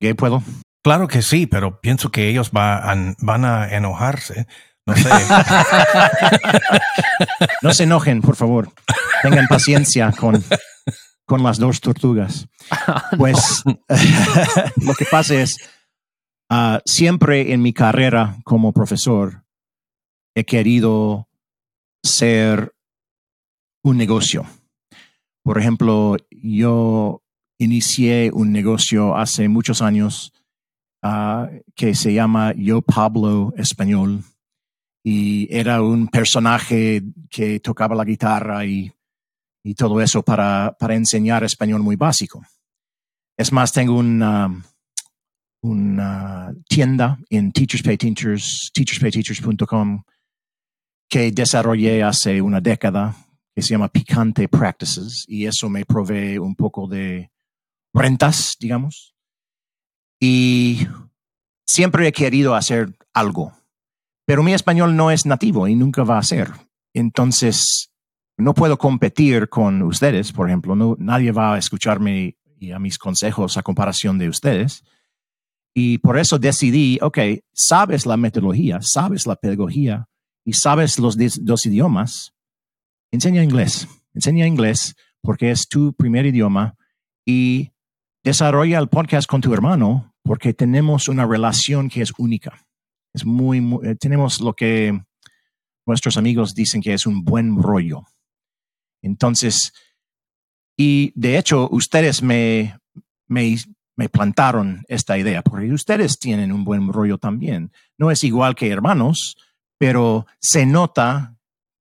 ¿Qué 0.00 0.14
puedo? 0.14 0.43
Claro 0.83 1.09
que 1.09 1.23
sí, 1.23 1.47
pero 1.47 1.81
pienso 1.81 2.11
que 2.11 2.28
ellos 2.28 2.52
van, 2.52 3.17
van 3.21 3.45
a 3.45 3.69
enojarse. 3.69 4.47
No 4.87 4.97
sé. 4.97 5.11
no 7.62 7.75
se 7.75 7.85
enojen, 7.85 8.23
por 8.23 8.37
favor. 8.37 8.73
Tengan 9.23 9.49
paciencia 9.49 10.12
con, 10.12 10.43
con 11.26 11.43
las 11.43 11.59
dos 11.59 11.81
tortugas. 11.81 12.49
Pues 13.17 13.62
lo 14.76 14.95
que 14.95 15.07
pasa 15.11 15.35
es, 15.35 15.57
uh, 16.50 16.78
siempre 16.85 17.55
en 17.55 17.62
mi 17.62 17.73
carrera 17.73 18.37
como 18.45 18.73
profesor 18.73 19.43
he 20.38 20.45
querido 20.45 21.28
ser 22.02 22.75
un 23.83 23.97
negocio. 23.97 24.47
Por 25.42 25.59
ejemplo, 25.59 26.16
yo 26.30 27.23
inicié 27.59 28.30
un 28.33 28.52
negocio 28.52 29.16
hace 29.16 29.49
muchos 29.49 29.83
años 29.83 30.33
uh, 31.02 31.47
que 31.75 31.95
se 31.95 32.12
llama 32.12 32.52
Yo 32.57 32.83
Pablo 32.83 33.52
Español 33.57 34.25
y 35.04 35.49
era 35.50 35.83
un 35.83 36.09
personaje 36.09 37.02
que 37.30 37.61
tocaba 37.61 37.95
la 37.95 38.04
guitarra 38.04 38.64
y 38.66 38.92
y 39.68 39.75
todo 39.75 40.00
eso 40.00 40.23
para, 40.23 40.75
para 40.78 40.95
enseñar 40.95 41.45
español 41.45 41.83
muy 41.83 41.97
básico. 41.97 42.42
Es 43.37 43.52
más, 43.52 43.71
tengo 43.71 43.99
una, 43.99 44.64
una 45.62 46.54
tienda 46.68 47.18
en 47.28 47.52
Teachers 47.52 47.83
Pay 47.83 47.99
Teachers, 47.99 48.71
teacherspayteachers.com 48.73 50.04
que 51.09 51.33
desarrollé 51.33 52.03
hace 52.03 52.43
una 52.43 52.61
década 52.61 53.17
que 53.55 53.62
se 53.62 53.71
llama 53.71 53.88
Picante 53.88 54.49
Practices 54.49 55.25
y 55.27 55.47
eso 55.47 55.69
me 55.69 55.85
provee 55.85 56.38
un 56.38 56.55
poco 56.55 56.87
de 56.87 57.31
rentas, 57.93 58.57
digamos. 58.61 59.15
Y 60.21 60.87
siempre 61.67 62.07
he 62.07 62.12
querido 62.12 62.55
hacer 62.55 62.97
algo, 63.12 63.53
pero 64.27 64.43
mi 64.43 64.53
español 64.53 64.95
no 64.97 65.11
es 65.11 65.27
nativo 65.27 65.67
y 65.67 65.75
nunca 65.75 66.05
va 66.05 66.19
a 66.19 66.23
ser. 66.23 66.50
Entonces, 66.93 67.91
no 68.37 68.55
puedo 68.55 68.79
competir 68.79 69.49
con 69.49 69.83
ustedes, 69.83 70.33
por 70.33 70.49
ejemplo, 70.49 70.77
no, 70.77 70.97
nadie 70.99 71.33
va 71.33 71.55
a 71.55 71.59
escucharme 71.59 72.37
y 72.61 72.73
a 72.73 72.79
mis 72.79 72.99
consejos 72.99 73.57
a 73.57 73.62
comparación 73.62 74.19
de 74.19 74.29
ustedes. 74.29 74.85
Y 75.75 75.99
por 75.99 76.19
eso 76.19 76.38
decidí, 76.38 76.99
ok, 77.00 77.19
sabes 77.53 78.05
la 78.05 78.17
metodología, 78.17 78.81
sabes 78.83 79.27
la 79.27 79.37
pedagogía 79.37 80.09
y 80.49 80.55
sabes 80.55 80.99
los 80.99 81.19
dos 81.43 81.67
idiomas, 81.67 82.33
enseña 83.12 83.43
inglés, 83.43 83.87
enseña 84.14 84.47
inglés 84.47 84.97
porque 85.21 85.50
es 85.50 85.69
tu 85.69 85.93
primer 85.93 86.25
idioma 86.25 86.75
y 87.26 87.73
desarrolla 88.25 88.78
el 88.78 88.88
podcast 88.88 89.28
con 89.28 89.43
tu 89.43 89.52
hermano 89.52 90.14
porque 90.23 90.55
tenemos 90.55 91.07
una 91.11 91.26
relación 91.26 91.90
que 91.90 92.00
es 92.00 92.14
única. 92.17 92.67
Es 93.12 93.26
muy, 93.26 93.61
muy 93.61 93.88
eh, 93.88 93.95
tenemos 93.95 94.40
lo 94.40 94.55
que 94.55 94.99
nuestros 95.87 96.17
amigos 96.17 96.55
dicen 96.55 96.81
que 96.81 96.95
es 96.95 97.05
un 97.05 97.25
buen 97.25 97.62
rollo. 97.62 98.07
Entonces, 99.02 99.75
y 100.78 101.12
de 101.14 101.37
hecho, 101.37 101.69
ustedes 101.71 102.23
me, 102.23 102.78
me, 103.26 103.55
me 103.97 104.09
plantaron 104.09 104.83
esta 104.88 105.19
idea, 105.19 105.43
porque 105.43 105.71
ustedes 105.75 106.19
tienen 106.19 106.52
un 106.52 106.64
buen 106.64 106.90
rollo 106.90 107.19
también. 107.19 107.71
No 107.99 108.11
es 108.11 108.25
igual 108.25 108.55
que 108.55 108.71
hermanos, 108.71 109.37
pero 109.78 110.26
se 110.40 110.66
nota 110.66 111.37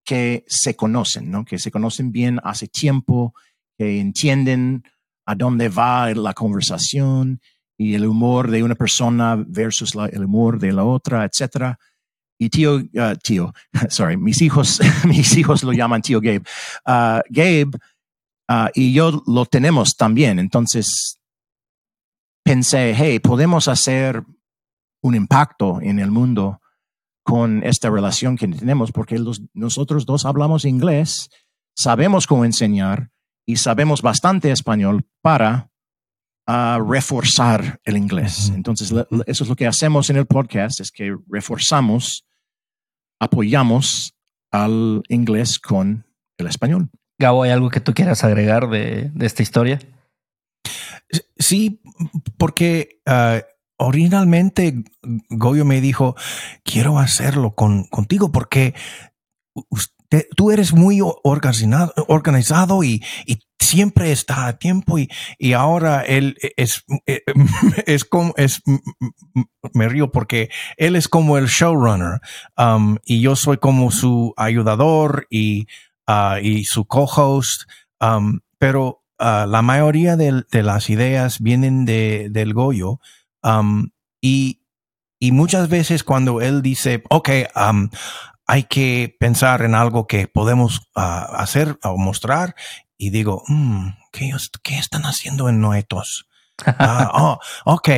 que 0.05 0.45
se 0.47 0.75
conocen, 0.75 1.29
¿no? 1.29 1.43
Que 1.43 1.59
se 1.59 1.71
conocen 1.71 2.11
bien 2.11 2.39
hace 2.43 2.67
tiempo, 2.67 3.33
que 3.77 3.99
entienden 3.99 4.83
a 5.25 5.35
dónde 5.35 5.67
va 5.67 6.13
la 6.13 6.33
conversación 6.33 7.41
y 7.77 7.93
el 7.95 8.05
humor 8.05 8.49
de 8.49 8.63
una 8.63 8.75
persona 8.75 9.35
versus 9.35 9.93
el 10.11 10.23
humor 10.23 10.59
de 10.59 10.71
la 10.71 10.85
otra, 10.85 11.25
etcétera. 11.25 11.77
Y 12.39 12.49
tío, 12.49 12.75
uh, 12.75 13.15
tío, 13.21 13.53
sorry, 13.89 14.15
mis 14.15 14.41
hijos, 14.41 14.79
mis 15.05 15.35
hijos 15.35 15.63
lo 15.63 15.73
llaman 15.73 16.01
tío 16.01 16.21
Gabe. 16.21 16.43
Uh, 16.85 17.21
Gabe 17.29 17.71
uh, 18.49 18.69
y 18.73 18.93
yo 18.93 19.23
lo 19.27 19.45
tenemos 19.45 19.97
también. 19.97 20.39
Entonces 20.39 21.19
pensé, 22.43 22.95
hey, 22.95 23.19
podemos 23.19 23.67
hacer 23.67 24.23
un 25.01 25.15
impacto 25.15 25.81
en 25.81 25.99
el 25.99 26.11
mundo 26.11 26.61
con 27.27 27.61
esta 27.65 27.89
relación 27.89 28.37
que 28.37 28.47
tenemos, 28.47 28.93
porque 28.93 29.19
los, 29.19 29.41
nosotros 29.53 30.05
dos 30.05 30.25
hablamos 30.25 30.63
inglés, 30.63 31.29
sabemos 31.75 32.25
cómo 32.25 32.45
enseñar 32.45 33.11
y 33.45 33.57
sabemos 33.57 34.01
bastante 34.01 34.49
español 34.49 35.05
para 35.21 35.69
reforzar 36.87 37.81
el 37.83 37.97
inglés. 37.97 38.49
Entonces, 38.55 38.93
eso 39.25 39.43
es 39.43 39.49
lo 39.49 39.57
que 39.57 39.67
hacemos 39.67 40.09
en 40.09 40.15
el 40.15 40.25
podcast, 40.25 40.79
es 40.79 40.89
que 40.89 41.13
reforzamos, 41.27 42.25
apoyamos 43.19 44.15
al 44.49 45.03
inglés 45.09 45.59
con 45.59 46.05
el 46.37 46.47
español. 46.47 46.89
Gabo, 47.19 47.43
¿hay 47.43 47.51
algo 47.51 47.69
que 47.69 47.81
tú 47.81 47.93
quieras 47.93 48.23
agregar 48.23 48.69
de, 48.69 49.11
de 49.13 49.25
esta 49.25 49.43
historia? 49.43 49.79
Sí, 51.37 51.81
porque 52.37 53.01
uh, 53.05 53.41
originalmente 53.77 54.83
Goyo 55.29 55.65
me 55.65 55.81
dijo, 55.81 56.15
quiero 56.63 56.99
hacerlo 56.99 57.55
con, 57.55 57.85
contigo 57.85 58.31
porque 58.31 58.73
tú 60.35 60.51
eres 60.51 60.73
muy 60.73 60.99
organizado, 61.01 61.93
organizado 62.07 62.83
y, 62.83 63.03
y, 63.25 63.39
siempre 63.59 64.13
está 64.13 64.47
a 64.47 64.57
tiempo 64.57 64.97
y, 64.97 65.09
y 65.37 65.51
ahora 65.51 66.01
él 66.01 66.37
es, 66.55 66.85
es 67.85 68.05
como, 68.05 68.33
es, 68.37 68.61
me 69.73 69.89
río 69.89 70.09
porque 70.09 70.49
él 70.77 70.95
es 70.95 71.09
como 71.09 71.37
el 71.37 71.47
showrunner 71.47 72.21
um, 72.57 72.97
y 73.03 73.19
yo 73.19 73.35
soy 73.35 73.57
como 73.57 73.91
su 73.91 74.33
ayudador 74.37 75.27
y, 75.29 75.67
uh, 76.07 76.37
y 76.41 76.63
su 76.63 76.85
co-host, 76.85 77.63
um, 77.99 78.39
pero 78.57 79.03
uh, 79.19 79.45
la 79.45 79.61
mayoría 79.61 80.15
de, 80.15 80.43
de, 80.49 80.63
las 80.63 80.89
ideas 80.89 81.41
vienen 81.41 81.83
de, 81.83 82.29
del 82.29 82.53
Goyo 82.53 83.01
Um, 83.47 83.91
y, 84.21 84.65
y, 85.19 85.31
muchas 85.31 85.69
veces 85.69 86.03
cuando 86.03 86.41
él 86.41 86.61
dice, 86.61 87.03
ok, 87.09 87.29
um, 87.55 87.89
hay 88.45 88.63
que 88.63 89.15
pensar 89.19 89.61
en 89.61 89.75
algo 89.75 90.07
que 90.07 90.27
podemos 90.27 90.79
uh, 90.95 91.35
hacer 91.35 91.77
o 91.83 91.97
mostrar, 91.97 92.55
y 92.97 93.11
digo, 93.11 93.43
mm, 93.47 93.89
¿qué, 94.11 94.31
¿qué, 94.63 94.77
están 94.77 95.03
haciendo 95.03 95.49
en 95.49 95.61
Noetos? 95.61 96.27
uh, 96.65 96.71
oh, 97.13 97.39
ok. 97.65 97.89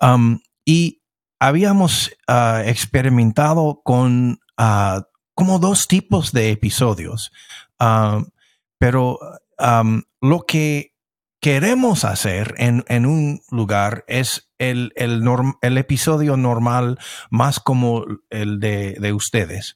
Um, 0.00 0.40
y 0.64 1.02
habíamos 1.38 2.10
uh, 2.28 2.62
experimentado 2.64 3.82
con 3.84 4.40
como 5.34 5.58
dos 5.58 5.86
tipos 5.86 6.32
de 6.32 6.50
episodios, 6.50 7.30
pero 8.78 9.18
lo 10.22 10.40
que 10.46 10.95
queremos 11.46 12.04
hacer 12.04 12.56
en, 12.58 12.84
en 12.88 13.06
un 13.06 13.40
lugar 13.52 14.04
es 14.08 14.50
el, 14.58 14.92
el, 14.96 15.22
el, 15.62 15.78
episodio 15.78 16.36
normal 16.36 16.98
más 17.30 17.60
como 17.60 18.04
el 18.30 18.58
de, 18.58 18.96
de 18.98 19.12
ustedes. 19.12 19.72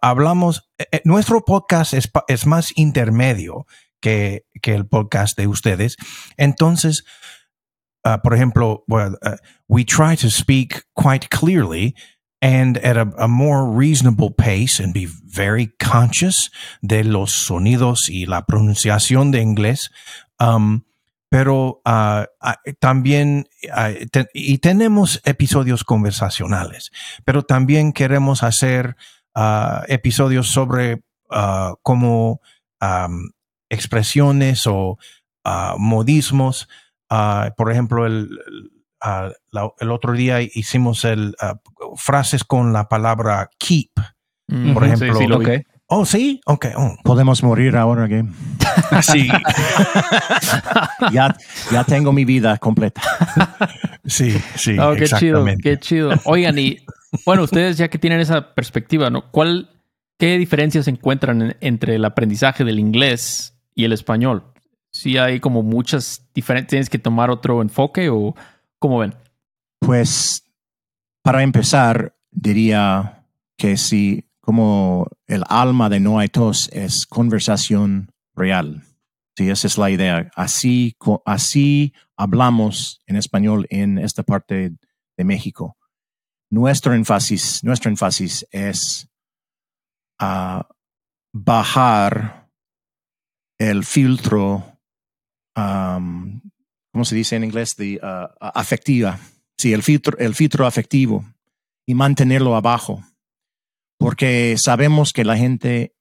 Hablamos, 0.00 0.70
eh, 0.78 0.86
eh, 0.92 1.02
nuestro 1.04 1.44
podcast 1.44 1.92
es, 1.92 2.10
es 2.28 2.46
más 2.46 2.72
intermedio 2.74 3.66
que, 4.00 4.46
que, 4.62 4.74
el 4.74 4.86
podcast 4.86 5.36
de 5.36 5.46
ustedes. 5.46 5.98
Entonces, 6.38 7.04
uh, 8.06 8.16
por 8.22 8.32
ejemplo, 8.32 8.84
uh, 8.88 9.14
we 9.68 9.84
try 9.84 10.16
to 10.16 10.30
speak 10.30 10.86
quite 10.94 11.28
clearly 11.28 11.94
and 12.40 12.78
at 12.78 12.96
a, 12.96 13.12
a, 13.18 13.28
more 13.28 13.66
reasonable 13.66 14.30
pace 14.30 14.80
and 14.80 14.94
be 14.94 15.06
very 15.06 15.68
conscious 15.78 16.50
de 16.82 17.04
los 17.04 17.32
sonidos 17.32 18.08
y 18.08 18.26
la 18.26 18.46
pronunciación 18.46 19.30
de 19.30 19.40
inglés. 19.40 19.90
Um, 20.38 20.84
pero 21.30 21.80
uh, 21.86 22.24
uh, 22.42 22.72
también, 22.80 23.46
te, 24.10 24.26
y 24.34 24.58
tenemos 24.58 25.20
episodios 25.24 25.84
conversacionales, 25.84 26.90
pero 27.24 27.42
también 27.42 27.92
queremos 27.92 28.42
hacer 28.42 28.96
episodios 29.86 30.48
sobre 30.48 31.02
como 31.82 32.40
expresiones 33.70 34.66
o 34.66 34.98
modismos. 35.78 36.68
por 37.56 37.70
ejemplo, 37.70 38.06
el, 38.06 38.28
Uh, 39.02 39.32
la, 39.50 39.70
el 39.78 39.90
otro 39.90 40.12
día 40.12 40.42
hicimos 40.42 41.04
el 41.04 41.34
uh, 41.40 41.96
frases 41.96 42.44
con 42.44 42.72
la 42.72 42.88
palabra 42.88 43.48
keep. 43.58 43.90
Mm, 44.48 44.74
por 44.74 44.84
ejemplo. 44.84 45.14
Sí, 45.14 45.24
sí, 45.26 45.32
okay. 45.32 45.62
Oh, 45.92 46.04
sí, 46.04 46.40
ok. 46.46 46.66
Oh. 46.76 46.96
Podemos 47.02 47.42
morir 47.42 47.76
ahora, 47.76 48.06
Game. 48.06 48.30
sí. 49.02 49.28
ya, 51.12 51.36
ya 51.72 51.84
tengo 51.84 52.12
mi 52.12 52.24
vida 52.24 52.58
completa. 52.58 53.02
sí, 54.04 54.30
sí. 54.54 54.78
Oh, 54.78 54.94
qué 54.94 55.06
chido, 55.06 55.44
qué 55.60 55.80
chido. 55.80 56.12
Oigan, 56.24 56.56
y 56.60 56.78
bueno, 57.26 57.42
ustedes 57.42 57.76
ya 57.76 57.88
que 57.88 57.98
tienen 57.98 58.20
esa 58.20 58.54
perspectiva, 58.54 59.10
¿no? 59.10 59.32
¿Cuál, 59.32 59.68
qué 60.16 60.38
diferencias 60.38 60.86
encuentran 60.86 61.42
en, 61.42 61.56
entre 61.60 61.96
el 61.96 62.04
aprendizaje 62.04 62.62
del 62.64 62.78
inglés 62.78 63.58
y 63.74 63.84
el 63.84 63.92
español? 63.92 64.44
Si 64.92 65.18
hay 65.18 65.40
como 65.40 65.64
muchas 65.64 66.24
diferentes, 66.32 66.70
tienes 66.70 66.88
que 66.88 66.98
tomar 66.98 67.30
otro 67.30 67.62
enfoque 67.62 68.10
o 68.10 68.36
¿Cómo 68.80 68.98
ven? 68.98 69.14
Pues 69.78 70.50
para 71.22 71.42
empezar, 71.42 72.16
diría 72.30 73.26
que 73.58 73.76
si 73.76 74.26
como 74.40 75.06
el 75.26 75.44
alma 75.48 75.90
de 75.90 76.00
No 76.00 76.18
hay 76.18 76.28
tos 76.28 76.68
es 76.72 77.06
conversación 77.06 78.10
real. 78.34 78.82
Sí, 79.36 79.50
esa 79.50 79.66
es 79.66 79.76
la 79.78 79.90
idea. 79.90 80.30
Así, 80.34 80.96
así 81.26 81.92
hablamos 82.16 83.02
en 83.06 83.16
español 83.16 83.66
en 83.70 83.98
esta 83.98 84.22
parte 84.22 84.72
de 85.16 85.24
México. 85.24 85.76
Nuestro 86.50 86.94
énfasis, 86.94 87.62
nuestro 87.62 87.90
énfasis 87.90 88.46
es 88.50 89.08
uh, 90.20 90.62
bajar 91.32 92.50
el 93.58 93.84
filtro 93.84 94.78
¿cómo 96.92 97.04
se 97.04 97.14
dice 97.14 97.36
en 97.36 97.44
inglés? 97.44 97.76
De, 97.76 98.00
uh, 98.02 98.28
afectiva. 98.40 99.18
Sí, 99.56 99.72
el 99.72 99.82
filtro, 99.82 100.16
el 100.18 100.34
filtro 100.34 100.66
afectivo 100.66 101.24
y 101.86 101.94
mantenerlo 101.94 102.56
abajo. 102.56 103.04
Porque 103.98 104.56
sabemos 104.56 105.12
que 105.12 105.24
la 105.24 105.36
gente 105.36 105.94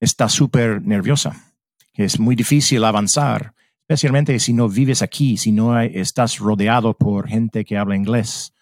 está 0.00 0.28
súper 0.28 0.82
nerviosa, 0.82 1.54
que 1.92 2.04
es 2.04 2.18
muy 2.18 2.34
difícil 2.36 2.84
avanzar, 2.84 3.54
especialmente 3.82 4.38
si 4.38 4.52
no 4.52 4.68
vives 4.68 5.02
aquí, 5.02 5.36
si 5.36 5.52
no 5.52 5.78
estás 5.80 6.38
rodeado 6.38 6.96
por 6.96 7.28
gente 7.28 7.64
que 7.64 7.76
habla 7.76 7.96
inglés. 7.96 8.52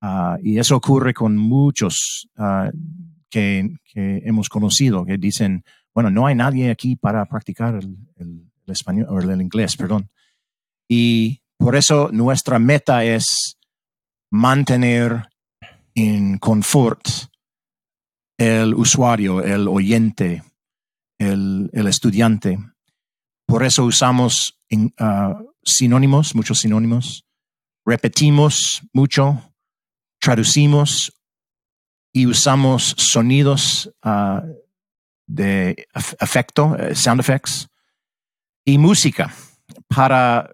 Uh, 0.00 0.36
y 0.42 0.58
eso 0.58 0.76
ocurre 0.76 1.14
con 1.14 1.36
muchos 1.36 2.28
uh, 2.38 2.70
que, 3.28 3.76
que, 3.84 4.22
hemos 4.24 4.48
conocido, 4.48 5.04
que 5.04 5.16
dicen, 5.16 5.64
bueno, 5.94 6.10
no 6.10 6.26
hay 6.26 6.34
nadie 6.34 6.70
aquí 6.70 6.96
para 6.96 7.24
practicar 7.26 7.74
el, 7.74 7.96
el, 8.16 8.50
el 8.66 8.72
español 8.72 9.06
o 9.10 9.20
el 9.20 9.40
inglés, 9.40 9.76
perdón. 9.76 10.08
Y 10.94 11.40
por 11.56 11.74
eso 11.74 12.10
nuestra 12.12 12.58
meta 12.58 13.02
es 13.02 13.56
mantener 14.30 15.26
en 15.94 16.36
confort 16.36 17.08
el 18.36 18.74
usuario, 18.74 19.40
el 19.42 19.68
oyente, 19.68 20.42
el, 21.18 21.70
el 21.72 21.86
estudiante. 21.86 22.58
Por 23.46 23.64
eso 23.64 23.84
usamos 23.86 24.58
uh, 24.70 25.50
sinónimos, 25.64 26.34
muchos 26.34 26.58
sinónimos, 26.58 27.24
repetimos 27.86 28.82
mucho, 28.92 29.54
traducimos 30.20 31.10
y 32.12 32.26
usamos 32.26 32.94
sonidos 32.98 33.90
uh, 34.04 34.42
de 35.26 35.88
efecto, 36.20 36.76
uh, 36.78 36.94
sound 36.94 37.20
effects, 37.20 37.66
y 38.66 38.76
música 38.76 39.34
para 39.88 40.50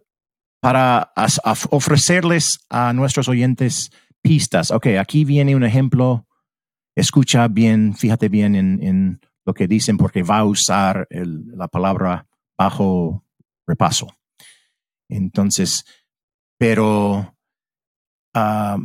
para 0.60 1.12
ofrecerles 1.70 2.60
a 2.68 2.92
nuestros 2.92 3.28
oyentes 3.28 3.90
pistas. 4.22 4.70
Ok, 4.70 4.86
aquí 5.00 5.24
viene 5.24 5.54
un 5.56 5.64
ejemplo. 5.64 6.26
Escucha 6.96 7.46
bien, 7.48 7.94
fíjate 7.94 8.28
bien 8.28 8.54
en, 8.56 9.20
lo 9.44 9.54
que 9.54 9.66
dicen 9.68 9.96
porque 9.96 10.22
va 10.22 10.38
a 10.38 10.44
usar 10.44 11.06
el- 11.10 11.46
la 11.56 11.68
palabra 11.68 12.26
bajo 12.58 13.24
repaso. 13.66 14.08
Entonces, 15.08 15.84
pero 16.58 17.34
ah, 18.34 18.76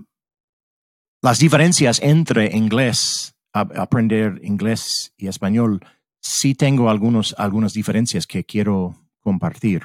las 1.22 1.40
diferencias 1.40 2.00
entre 2.02 2.56
inglés, 2.56 3.36
aprender 3.52 4.40
inglés 4.44 5.14
y 5.18 5.28
español, 5.28 5.86
sí 6.22 6.56
tengo 6.56 6.90
algunos, 6.90 7.36
algunas 7.38 7.74
diferencias 7.74 8.26
que 8.28 8.46
quiero 8.46 8.96
compartir, 9.20 9.84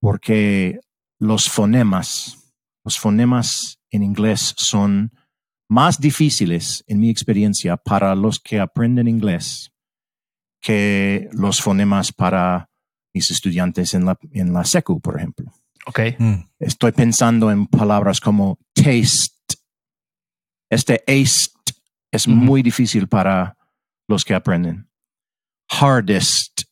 porque 0.00 0.80
los 1.20 1.48
fonemas, 1.48 2.52
los 2.82 2.98
fonemas 2.98 3.78
en 3.90 4.02
inglés 4.02 4.54
son 4.56 5.12
más 5.68 6.00
difíciles, 6.00 6.82
en 6.88 6.98
mi 6.98 7.10
experiencia, 7.10 7.76
para 7.76 8.14
los 8.16 8.40
que 8.40 8.58
aprenden 8.58 9.06
inglés 9.06 9.70
que 10.60 11.28
los 11.32 11.62
fonemas 11.62 12.12
para 12.12 12.68
mis 13.14 13.30
estudiantes 13.30 13.94
en 13.94 14.04
la, 14.04 14.18
en 14.32 14.52
la 14.52 14.64
SECU, 14.64 15.00
por 15.00 15.16
ejemplo. 15.16 15.52
Ok. 15.86 16.00
Mm. 16.18 16.34
Estoy 16.58 16.92
pensando 16.92 17.50
en 17.50 17.66
palabras 17.66 18.20
como 18.20 18.58
taste. 18.74 19.56
Este 20.68 21.02
ace 21.06 21.50
es 22.12 22.28
muy 22.28 22.62
difícil 22.62 23.08
para 23.08 23.56
los 24.08 24.24
que 24.24 24.34
aprenden. 24.34 24.88
Hardest, 25.70 26.62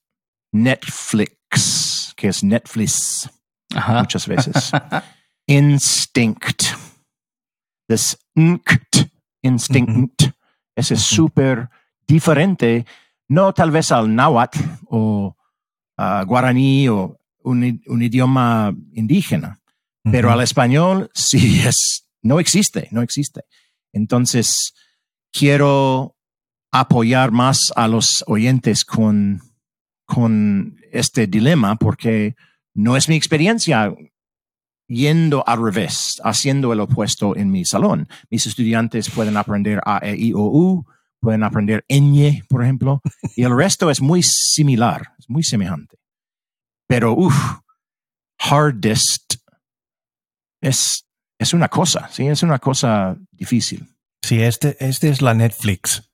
Netflix, 0.52 2.12
que 2.16 2.28
es 2.28 2.42
Netflix 2.44 3.30
Ajá. 3.74 4.00
muchas 4.00 4.26
veces. 4.26 4.70
Instinct. 5.46 6.64
This 7.88 8.18
inct, 8.34 9.08
instinct. 9.42 10.24
Ese 10.76 10.94
es 10.94 11.00
súper 11.00 11.68
diferente, 12.06 12.86
no 13.28 13.52
tal 13.52 13.70
vez 13.70 13.90
al 13.92 14.14
náhuatl 14.14 14.58
o 14.88 15.36
guaraní 16.26 16.88
o 16.88 17.18
un, 17.42 18.02
idioma 18.02 18.74
indígena, 18.92 19.60
pero 20.04 20.30
al 20.30 20.40
español 20.42 21.10
sí 21.14 21.60
es, 21.66 22.08
no 22.22 22.40
existe, 22.40 22.88
no 22.90 23.02
existe. 23.02 23.42
Entonces, 23.92 24.74
quiero 25.32 26.16
apoyar 26.70 27.32
más 27.32 27.72
a 27.74 27.88
los 27.88 28.22
oyentes 28.26 28.84
con, 28.84 29.40
con 30.04 30.76
este 30.92 31.26
dilema 31.26 31.76
porque 31.76 32.36
no 32.78 32.96
es 32.96 33.08
mi 33.08 33.16
experiencia 33.16 33.92
yendo 34.86 35.42
al 35.48 35.60
revés, 35.60 36.20
haciendo 36.22 36.72
el 36.72 36.78
opuesto 36.78 37.36
en 37.36 37.50
mi 37.50 37.64
salón. 37.64 38.06
Mis 38.30 38.46
estudiantes 38.46 39.10
pueden 39.10 39.36
aprender 39.36 39.80
A, 39.84 39.98
E, 40.00 40.14
I, 40.16 40.32
O, 40.32 40.42
U, 40.42 40.86
pueden 41.20 41.42
aprender 41.42 41.84
ñ, 41.88 42.44
por 42.48 42.62
ejemplo, 42.62 43.00
y 43.34 43.42
el 43.42 43.56
resto 43.56 43.90
es 43.90 44.00
muy 44.00 44.22
similar, 44.22 45.12
es 45.18 45.28
muy 45.28 45.42
semejante. 45.42 45.98
Pero, 46.86 47.14
uff, 47.14 47.34
hardest 48.38 49.34
es, 50.62 51.04
es 51.36 51.52
una 51.52 51.68
cosa, 51.68 52.08
sí, 52.12 52.28
es 52.28 52.44
una 52.44 52.60
cosa 52.60 53.16
difícil. 53.32 53.92
Sí, 54.22 54.40
este, 54.40 54.76
este 54.78 55.08
es 55.08 55.20
la 55.20 55.34
Netflix. 55.34 56.08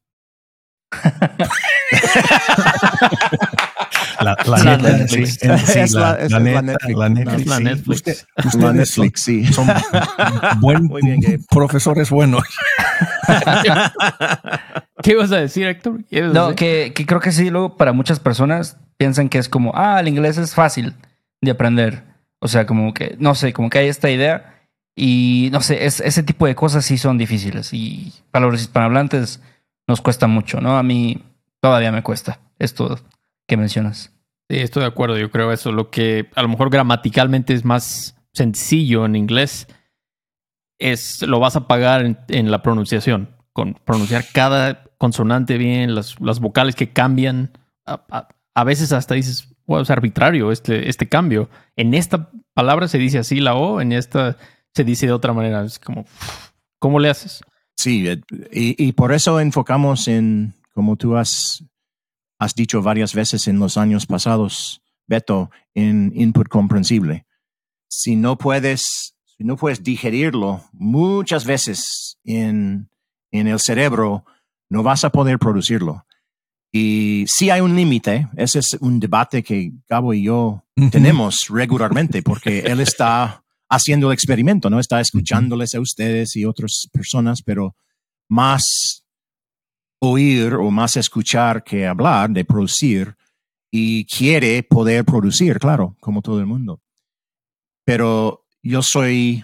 la, 4.21 4.37
la 4.47 4.77
Netflix. 4.77 5.43
Es 5.43 5.93
la, 5.93 6.13
es 6.15 6.31
Netflix. 6.33 6.97
la 6.97 7.09
Netflix. 7.61 8.07
Es 8.09 8.27
sí. 8.51 8.51
Son- 8.51 8.77
Netflix, 8.77 9.21
sí. 9.23 9.47
son 9.53 9.67
buen, 10.61 10.85
Muy 10.85 11.03
bien, 11.03 11.21
Gabe. 11.21 11.41
profesores 11.51 12.11
buenos. 12.11 12.43
¿Qué 15.03 15.13
ibas 15.13 15.33
a 15.33 15.37
decir, 15.37 15.67
Héctor? 15.67 16.05
¿Qué 16.09 16.19
ibas 16.19 16.31
a 16.31 16.35
No, 16.35 16.55
que, 16.55 16.93
que 16.95 17.07
creo 17.07 17.21
que 17.21 17.33
sí, 17.33 17.51
luego 17.51 17.77
para 17.77 17.93
muchas 17.93 18.21
personas 18.21 18.79
piensan 18.97 19.29
que 19.29 19.39
es 19.39 19.49
como, 19.49 19.73
ah, 19.75 20.01
el 20.01 20.09
inglés 20.09 20.39
es 20.39 20.55
fácil 20.55 20.95
de 21.41 21.51
aprender. 21.51 22.05
O 22.41 22.49
sea, 22.49 22.67
como 22.67 22.93
que, 22.95 23.17
no 23.19 23.35
sé, 23.35 23.53
como 23.53 23.71
que 23.71 23.79
hay 23.79 23.89
esta 23.89 24.11
idea 24.11 24.63
y 24.97 25.49
no 25.53 25.61
sé, 25.61 25.87
es, 25.87 26.01
ese 26.01 26.23
tipo 26.23 26.47
de 26.47 26.55
cosas 26.55 26.85
sí 26.85 26.99
son 26.99 27.19
difíciles 27.19 27.73
y 27.73 28.13
para 28.31 28.47
los 28.47 28.61
hispanohablantes 28.61 29.41
nos 29.89 30.01
cuesta 30.01 30.27
mucho, 30.27 30.61
¿no? 30.61 30.79
A 30.79 30.83
mí 30.83 31.25
todavía 31.61 31.91
me 31.93 32.03
cuesta 32.03 32.39
esto 32.59 32.99
que 33.55 33.61
mencionas. 33.61 34.13
Sí, 34.51 34.57
estoy 34.59 34.83
de 34.83 34.89
acuerdo. 34.89 35.17
Yo 35.17 35.31
creo 35.31 35.53
eso. 35.53 35.73
Lo 35.73 35.91
que 35.91 36.29
a 36.35 36.43
lo 36.43 36.49
mejor 36.49 36.71
gramaticalmente 36.71 37.55
es 37.55 37.65
más 37.65 38.17
sencillo 38.33 39.07
en 39.07 39.17
inglés 39.17 39.69
es 40.79 41.23
lo 41.23 41.41
vas 41.41 41.57
a 41.57 41.67
pagar 41.67 42.05
en, 42.05 42.19
en 42.29 42.51
la 42.51 42.63
pronunciación. 42.63 43.37
Con 43.53 43.75
pronunciar 43.85 44.25
cada 44.33 44.85
consonante 44.99 45.59
bien, 45.59 45.95
las, 45.95 46.21
las 46.21 46.41
vocales 46.41 46.75
que 46.75 46.93
cambian. 46.93 47.53
A, 47.87 48.05
a- 48.11 48.29
a 48.57 48.63
veces 48.63 48.93
hasta 48.93 49.15
dices, 49.15 49.49
wow, 49.67 49.81
es 49.81 49.91
arbitrario 49.91 50.53
este, 50.53 50.89
este 50.89 51.09
cambio. 51.09 51.51
En 51.75 51.93
esta 51.93 52.31
palabra 52.55 52.87
se 52.87 52.99
dice 52.99 53.19
así 53.19 53.41
la 53.41 53.55
O, 53.57 53.81
en 53.81 53.93
esta 53.93 54.37
se 54.75 54.85
dice 54.85 55.07
de 55.07 55.13
otra 55.13 55.33
manera. 55.33 55.65
Es 55.65 55.79
como, 55.81 56.05
¿cómo 56.79 57.01
le 57.01 57.11
haces? 57.11 57.41
Sí, 57.77 58.07
eh, 58.09 58.21
y, 58.53 58.81
y 58.85 58.93
por 58.93 59.13
eso 59.13 59.41
enfocamos 59.41 60.07
en, 60.07 60.55
como 60.73 60.95
tú 60.97 61.17
has, 61.17 61.65
has 62.39 62.55
dicho 62.55 62.83
varias 62.83 63.15
veces 63.15 63.49
en 63.49 63.59
los 63.59 63.77
años 63.77 64.07
pasados, 64.07 64.83
Beto, 65.07 65.51
en 65.75 66.13
input 66.15 66.49
comprensible. 66.49 67.27
Si 67.89 68.17
no 68.17 68.39
puedes, 68.39 69.15
si 69.25 69.45
no 69.45 69.57
puedes 69.57 69.83
digerirlo 69.83 70.65
muchas 70.73 71.45
veces 71.45 72.19
en, 72.25 72.89
en 73.31 73.47
el 73.47 73.61
cerebro, 73.61 74.25
no 74.69 74.83
vas 74.83 75.05
a 75.05 75.11
poder 75.11 75.39
producirlo. 75.39 76.05
Y 76.73 77.25
sí 77.29 77.51
hay 77.51 77.61
un 77.61 77.77
límite, 77.77 78.29
ese 78.37 78.59
es 78.59 78.77
un 78.81 78.99
debate 78.99 79.45
que 79.45 79.73
Gabo 79.89 80.13
y 80.13 80.25
yo 80.25 80.65
tenemos 80.91 81.47
regularmente 81.49 82.21
porque 82.23 82.59
él 82.67 82.81
está 82.81 83.45
haciendo 83.69 84.09
el 84.09 84.15
experimento, 84.15 84.69
¿no? 84.71 84.81
Está 84.81 85.01
escuchándoles 85.01 85.75
a 85.77 85.81
ustedes 85.81 86.35
y 86.35 86.45
otras 86.45 86.89
personas, 86.93 87.43
pero 87.43 87.77
más 88.29 89.04
oír 90.11 90.55
o 90.55 90.71
más 90.71 90.97
escuchar 90.97 91.63
que 91.65 91.87
hablar, 91.87 92.31
de 92.31 92.45
producir, 92.45 93.17
y 93.71 94.05
quiere 94.05 94.63
poder 94.63 95.05
producir, 95.05 95.59
claro, 95.59 95.97
como 96.01 96.23
todo 96.23 96.39
el 96.39 96.47
mundo. 96.47 96.81
Pero 97.85 98.47
yo 98.63 98.83
soy, 98.83 99.43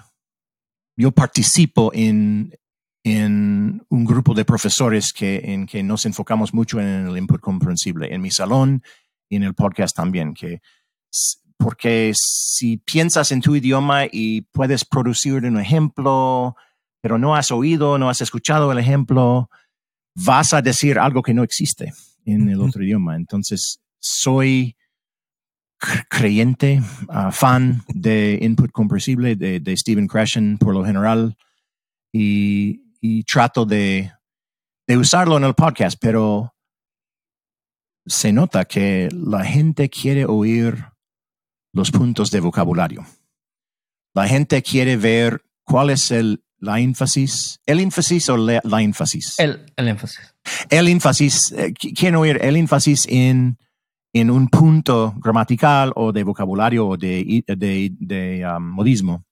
yo 0.96 1.11
participo 1.11 1.90
en, 1.92 2.57
en 3.05 3.85
un 3.88 4.05
grupo 4.05 4.35
de 4.35 4.44
profesores 4.44 5.12
que, 5.12 5.40
en 5.44 5.66
que 5.66 5.83
nos 5.83 6.07
enfocamos 6.07 6.55
mucho 6.55 6.81
en 6.81 7.09
el 7.09 7.18
input 7.18 7.40
comprensible, 7.40 8.14
en 8.14 8.20
mi 8.20 8.31
salón 8.31 8.83
y 9.29 9.37
en 9.37 9.42
el 9.42 9.55
podcast 9.55 9.96
también, 9.96 10.35
que 10.35 10.61
porque 11.59 12.12
si 12.14 12.79
piensas 12.79 13.33
en 13.33 13.42
tu 13.42 13.55
idioma 13.55 14.05
y 14.11 14.42
puedes 14.42 14.85
producir 14.85 15.44
un 15.44 15.59
ejemplo, 15.59 16.57
pero 17.03 17.18
no 17.18 17.37
has 17.37 17.51
oído, 17.51 17.99
no 17.99 18.09
has 18.09 18.23
escuchado 18.23 18.73
el 18.73 18.79
ejemplo, 18.79 19.51
vas 20.14 20.53
a 20.55 20.62
decir 20.62 20.99
algo 20.99 21.23
que 21.23 21.35
no 21.35 21.42
existe 21.42 21.92
en 22.25 22.49
el 22.49 22.61
otro 22.61 22.83
idioma. 22.85 23.16
Entonces, 23.16 23.81
soy 23.99 24.77
cr- 25.81 26.07
creyente, 26.09 26.83
ah, 27.09 27.31
fan 27.33 27.83
de 27.88 28.38
Input 28.42 28.70
Comprensible 28.70 29.37
de, 29.37 29.61
de 29.61 29.77
Stephen 29.77 30.07
Krashen 30.07 30.59
por 30.59 30.75
lo 30.75 30.85
general 30.85 31.37
y, 32.12 32.83
y 33.01 33.23
trato 33.25 33.64
de, 33.64 34.12
de 34.87 34.96
usarlo 34.96 35.37
en 35.37 35.44
el 35.44 35.55
podcast, 35.55 35.99
pero 36.01 36.55
se 38.07 38.33
nota 38.33 38.64
que 38.64 39.09
la 39.12 39.44
gente 39.44 39.88
quiere 39.88 40.25
oír 40.25 40.87
los 41.73 41.90
puntos 41.90 42.31
de 42.31 42.40
vocabulario. 42.40 43.07
La 44.14 44.27
gente 44.27 44.62
quiere 44.62 44.96
ver 44.96 45.44
cuál 45.62 45.90
es 45.90 46.11
el, 46.11 46.42
la 46.61 46.79
énfasis, 46.81 47.61
el 47.66 47.81
énfasis 47.81 48.29
o 48.29 48.37
la, 48.37 48.61
la 48.64 48.83
énfasis. 48.83 49.38
El, 49.38 49.64
el 49.77 49.88
énfasis. 49.88 50.20
el 50.70 50.88
énfasis, 50.88 51.53
eh, 51.53 51.73
qui- 51.75 51.94
quieren 51.96 52.16
oír 52.16 52.38
el 52.42 52.57
énfasis 52.57 53.07
en, 53.09 53.59
en 54.12 54.31
un 54.31 54.49
punto 54.49 55.14
gramatical 55.18 55.92
o 55.96 56.12
de 56.12 56.23
vocabulario 56.23 56.87
o 56.87 56.96
de, 56.96 57.42
de, 57.46 57.92
de, 57.99 58.46
um, 58.46 58.62
modismo. 58.62 59.25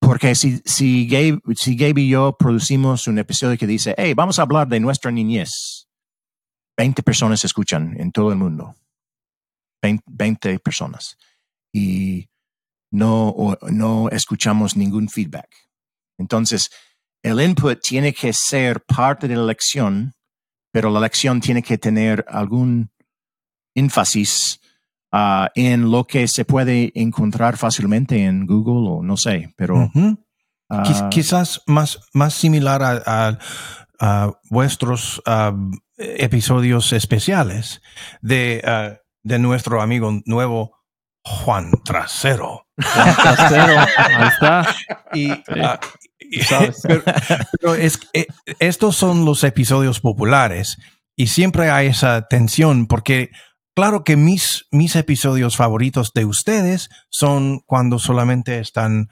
Porque 0.00 0.34
si, 0.34 0.58
si, 0.64 1.06
Gabe, 1.06 1.38
si 1.56 1.74
Gabe 1.76 2.00
y 2.02 2.08
yo 2.10 2.36
producimos 2.38 3.06
un 3.08 3.18
episodio 3.18 3.58
que 3.58 3.66
dice, 3.66 3.94
hey, 3.98 4.14
vamos 4.14 4.38
a 4.38 4.42
hablar 4.42 4.68
de 4.68 4.78
nuestra 4.80 5.10
niñez, 5.10 5.88
20 6.78 7.02
personas 7.02 7.44
escuchan 7.44 7.94
en 7.98 8.12
todo 8.12 8.30
el 8.30 8.36
mundo. 8.38 8.74
20, 9.82 10.04
20 10.06 10.58
personas. 10.60 11.16
Y 11.72 12.28
no, 12.92 13.56
no 13.70 14.08
escuchamos 14.10 14.76
ningún 14.76 15.08
feedback. 15.08 15.48
Entonces, 16.18 16.70
el 17.22 17.40
input 17.40 17.78
tiene 17.80 18.12
que 18.12 18.32
ser 18.32 18.80
parte 18.84 19.26
de 19.28 19.36
la 19.36 19.44
lección, 19.44 20.12
pero 20.72 20.90
la 20.90 21.00
lección 21.00 21.40
tiene 21.40 21.62
que 21.62 21.78
tener 21.78 22.24
algún 22.28 22.90
énfasis 23.74 24.60
ah, 25.12 25.50
en 25.54 25.90
lo 25.90 26.04
que 26.04 26.28
se 26.28 26.44
puede 26.44 26.92
encontrar 26.94 27.56
fácilmente 27.56 28.24
en 28.24 28.46
Google 28.46 28.88
o 28.90 29.02
no 29.02 29.16
sé, 29.16 29.52
pero 29.56 29.90
Ah, 30.68 30.82
quizás 31.10 31.62
más, 31.66 32.00
más 32.12 32.34
similar 32.34 32.82
a, 32.82 33.00
a- 33.06 33.38
a 34.00 34.32
vuestros 34.50 35.22
ah, 35.24 35.54
episodios 35.96 36.92
especiales 36.92 37.80
de, 38.20 38.62
de 39.22 39.38
nuestro 39.38 39.80
amigo 39.80 40.20
nuevo 40.26 40.75
Juan 41.28 41.72
Trasero. 41.84 42.66
Trasero, 42.76 43.80
ahí 43.96 44.28
está. 44.28 44.74
Y, 45.12 45.30
ah, 45.60 45.80
y- 46.20 46.40
pero, 46.82 47.02
pero 47.60 47.74
es, 47.74 47.98
eh, 48.12 48.26
estos 48.60 48.96
son 48.96 49.24
los 49.24 49.42
episodios 49.44 50.00
populares 50.00 50.76
y 51.16 51.26
siempre 51.28 51.70
hay 51.70 51.88
esa 51.88 52.22
tensión 52.28 52.86
porque 52.86 53.30
claro 53.74 54.04
que 54.04 54.16
mis, 54.16 54.66
mis 54.70 54.94
episodios 54.94 55.56
favoritos 55.56 56.12
de 56.14 56.24
ustedes 56.26 56.90
son 57.10 57.60
cuando 57.66 57.98
solamente 57.98 58.60
están 58.60 59.08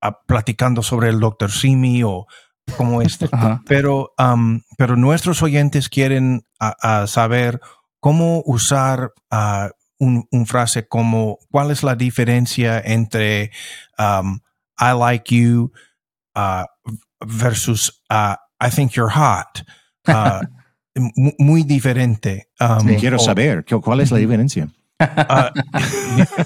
ah, 0.00 0.18
platicando 0.26 0.82
sobre 0.82 1.10
el 1.10 1.20
Dr. 1.20 1.50
Simi 1.50 2.02
o 2.02 2.26
como 2.76 3.02
este. 3.02 3.28
Ajá. 3.30 3.60
Pero, 3.66 4.12
am, 4.16 4.62
pero 4.78 4.96
nuestros 4.96 5.42
oyentes 5.42 5.88
quieren 5.90 6.42
a- 6.60 7.02
a 7.02 7.06
saber 7.08 7.60
cómo 8.00 8.42
usar 8.46 9.10
ah, 9.30 9.70
un, 10.02 10.26
un 10.32 10.46
frase 10.46 10.86
como 10.88 11.38
cuál 11.50 11.70
es 11.70 11.82
la 11.82 11.94
diferencia 11.94 12.80
entre 12.84 13.50
um, 13.98 14.40
I 14.80 14.92
like 14.98 15.32
you 15.34 15.70
ah, 16.34 16.66
versus 17.20 18.02
ah, 18.10 18.36
I 18.60 18.70
think 18.70 18.92
you're 18.96 19.12
hot. 19.12 19.62
Mu- 20.94 21.32
muy 21.38 21.62
diferente. 21.62 22.48
Um, 22.60 22.86
Sí. 22.88 22.96
Quiero 22.96 23.16
o- 23.16 23.20
saber, 23.20 23.64
¿qué- 23.64 23.80
¿cuál 23.80 24.00
es 24.00 24.10
la 24.10 24.18
diferencia? 24.18 24.68
ah, 25.00 25.50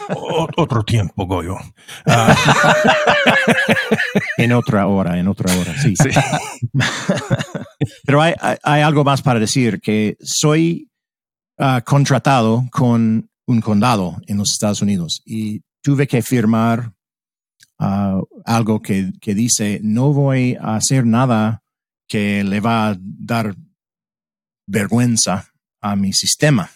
otro 0.56 0.82
tiempo, 0.84 1.26
Goyo. 1.26 1.56
Ah, 2.06 2.34
En 4.38 4.52
otra 4.52 4.86
hora, 4.86 5.18
en 5.18 5.28
otra 5.28 5.52
hora, 5.56 5.72
sí. 5.82 5.94
Pero 8.04 8.20
hay, 8.22 8.34
hay- 8.40 8.56
hay 8.62 8.82
algo 8.82 9.02
más 9.04 9.22
para 9.22 9.40
decir, 9.40 9.80
que 9.80 10.16
soy 10.20 10.90
ah, 11.58 11.80
contratado 11.84 12.64
con 12.70 13.28
un 13.46 13.60
condado 13.60 14.20
en 14.26 14.38
los 14.38 14.52
Estados 14.52 14.82
Unidos 14.82 15.22
y 15.24 15.62
tuve 15.82 16.06
que 16.06 16.22
firmar 16.22 16.92
ah, 17.78 18.20
algo 18.44 18.82
que, 18.82 19.12
que 19.20 19.34
dice, 19.34 19.80
no 19.82 20.12
voy 20.12 20.56
a 20.60 20.76
hacer 20.76 21.06
nada 21.06 21.62
que 22.08 22.44
le 22.44 22.60
va 22.60 22.88
a 22.88 22.96
dar 23.00 23.54
vergüenza 24.66 25.52
a 25.80 25.96
mi 25.96 26.12
sistema. 26.12 26.70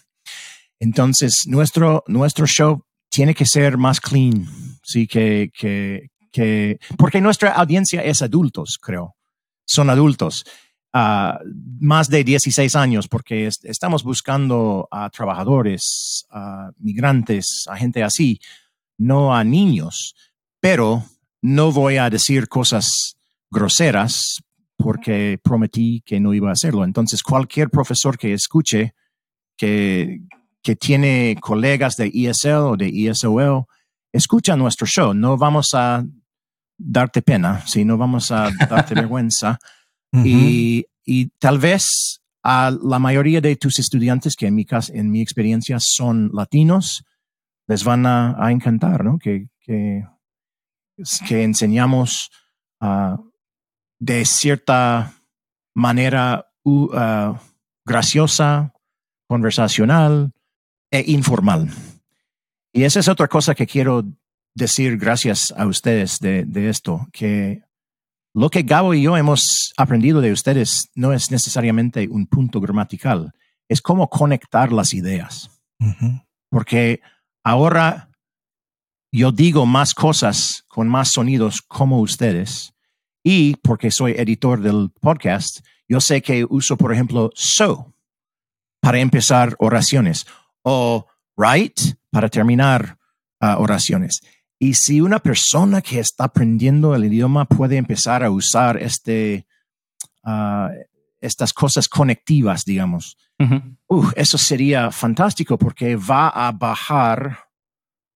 Entonces, 0.79 1.45
nuestro, 1.47 2.05
nuestro 2.07 2.47
show 2.47 2.85
tiene 3.11 3.35
que 3.35 3.47
ser 3.47 3.77
más 3.77 4.01
clean, 4.01 4.47
sí, 4.83 5.07
que, 5.07 5.51
que, 5.53 6.11
que, 6.33 6.79
porque 6.97 7.21
nuestra 7.21 7.53
audiencia 7.53 8.03
es 8.03 8.23
adultos, 8.23 8.79
creo. 8.81 9.17
Son 9.67 9.91
adultos, 9.91 10.45
ah, 10.93 11.39
más 11.81 12.09
de 12.09 12.25
16 12.25 12.75
años, 12.77 13.09
porque 13.09 13.47
es- 13.47 13.65
estamos 13.65 14.03
buscando 14.03 14.89
a 14.91 15.09
trabajadores, 15.11 16.27
a 16.31 16.71
migrantes, 16.79 17.65
a 17.69 17.77
gente 17.77 18.03
así, 18.03 18.41
no 18.99 19.35
a 19.35 19.45
niños. 19.45 20.15
Pero 20.61 21.05
no 21.43 21.73
voy 21.73 21.97
a 21.97 22.11
decir 22.11 22.49
cosas 22.49 23.17
groseras 23.51 24.43
porque 24.77 25.39
prometí 25.43 26.03
que 26.07 26.21
no 26.21 26.33
iba 26.35 26.49
a 26.51 26.53
hacerlo. 26.53 26.85
Entonces, 26.85 27.23
cualquier 27.23 27.69
profesor 27.71 28.17
que 28.19 28.33
escuche 28.33 28.95
que, 29.57 30.21
que 30.63 30.77
tiene 30.77 31.37
colegas 31.41 31.97
de 31.97 32.11
ESL 32.13 32.73
o 32.73 32.77
de 32.77 32.89
ESOL, 32.89 33.65
escucha 34.13 34.57
nuestro 34.57 34.87
show. 34.87 35.13
No 35.15 35.37
vamos 35.37 35.71
a 35.75 36.05
darte 36.79 37.21
pena, 37.23 37.67
si 37.67 37.85
no 37.85 37.99
vamos 37.99 38.31
a 38.31 38.51
darte 38.69 38.95
vergüenza. 38.95 39.59
Y, 40.13 40.87
y 41.05 41.27
tal 41.39 41.59
vez 41.59 42.21
a 42.43 42.71
la 42.83 42.99
mayoría 42.99 43.41
de 43.41 43.55
tus 43.57 43.79
estudiantes, 43.79 44.35
que 44.37 44.47
en 44.47 44.55
mi, 44.55 44.65
cas- 44.65 44.91
en 44.91 45.11
mi 45.11 45.21
experiencia 45.21 45.79
son 45.81 46.31
latinos, 46.33 47.05
les 47.69 47.85
van 47.85 48.07
a, 48.07 48.51
encantar, 48.51 49.05
¿no? 49.05 49.19
Que, 49.19 49.49
que, 49.61 50.05
que 51.29 51.43
enseñamos 51.45 52.31
ah, 52.81 53.19
de 54.01 54.25
cierta 54.25 55.13
manera 55.75 56.51
u- 56.65 56.91
ah, 56.95 57.41
graciosa, 57.85 58.73
conversacional 59.29 60.33
e 60.91 61.05
informal. 61.13 61.71
Y 62.73 62.83
esa 62.85 63.01
es 63.01 63.09
otra 63.09 63.29
cosa 63.29 63.55
que 63.55 63.67
quiero 63.67 64.05
decir 64.55 64.97
gracias 64.99 65.53
a 65.57 65.67
ustedes 65.67 66.19
de, 66.19 66.45
de 66.45 66.69
esto, 66.69 67.07
que 67.13 67.63
lo 68.35 68.51
que 68.51 68.63
Gabo 68.63 68.95
y 68.95 69.03
yo 69.03 69.17
hemos 69.17 69.73
aprendido 69.77 70.21
de 70.21 70.33
ustedes 70.33 70.91
no 70.95 71.13
es 71.13 71.31
necesariamente 71.31 72.09
un 72.09 72.27
punto 72.27 72.61
gramatical, 72.61 73.33
es 73.69 73.81
cómo 73.81 74.09
conectar 74.09 74.73
las 74.73 74.95
ideas. 74.95 75.51
Porque 76.51 77.01
ahora 77.45 78.11
yo 79.13 79.33
digo 79.33 79.67
más 79.67 79.95
cosas 79.95 80.65
con 80.69 80.89
más 80.89 81.09
sonidos 81.09 81.63
como 81.63 82.01
ustedes. 82.01 82.75
Y 83.23 83.57
porque 83.57 83.91
soy 83.91 84.13
editor 84.13 84.61
del 84.61 84.91
podcast, 85.01 85.61
yo 85.89 86.01
sé 86.01 86.23
que 86.23 86.47
uso, 86.49 86.77
por 86.77 86.93
ejemplo, 86.93 87.31
so 87.35 87.93
para 88.81 88.99
empezar 88.99 89.57
oraciones 89.59 90.27
o 90.63 91.07
right 91.37 91.79
para 92.11 92.29
terminar 92.29 92.99
ah, 93.41 93.59
oraciones. 93.59 94.21
Y 94.63 94.75
si 94.75 95.01
una 95.01 95.21
persona 95.21 95.81
que 95.81 96.01
está 96.01 96.25
aprendiendo 96.25 96.95
el 96.95 97.07
idioma 97.07 97.47
puede 97.47 97.79
empezar 97.79 98.23
a 98.23 98.31
usar 98.31 98.77
este, 98.77 99.47
ah, 100.23 100.71
estas 101.19 101.55
cosas 101.55 101.89
conectivas, 101.89 102.67
digamos, 102.67 103.17
uh, 103.89 104.07
eso 104.17 104.37
sería 104.37 104.91
fantástico 104.91 105.57
porque 105.57 105.97
va 105.97 106.29
a 106.29 106.53
bajar 106.53 107.39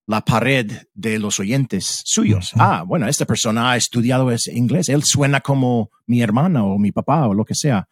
la 0.05 0.21
pared 0.21 0.71
de 0.93 1.17
los 1.17 1.39
oyentes 1.39 2.03
suyos. 2.05 2.51
Ah, 2.53 2.83
bueno, 2.85 3.07
esta 3.07 3.25
persona 3.25 3.71
ha 3.71 3.75
estudiado 3.75 4.29
ese 4.29 4.53
inglés, 4.53 4.87
él 4.89 5.03
suena 5.03 5.41
como 5.41 5.89
mi 6.05 6.21
hermana 6.21 6.63
o 6.63 6.77
mi 6.77 6.91
papá 6.91 7.27
o 7.27 7.33
lo 7.33 7.43
que 7.43 7.55
sea. 7.55 7.89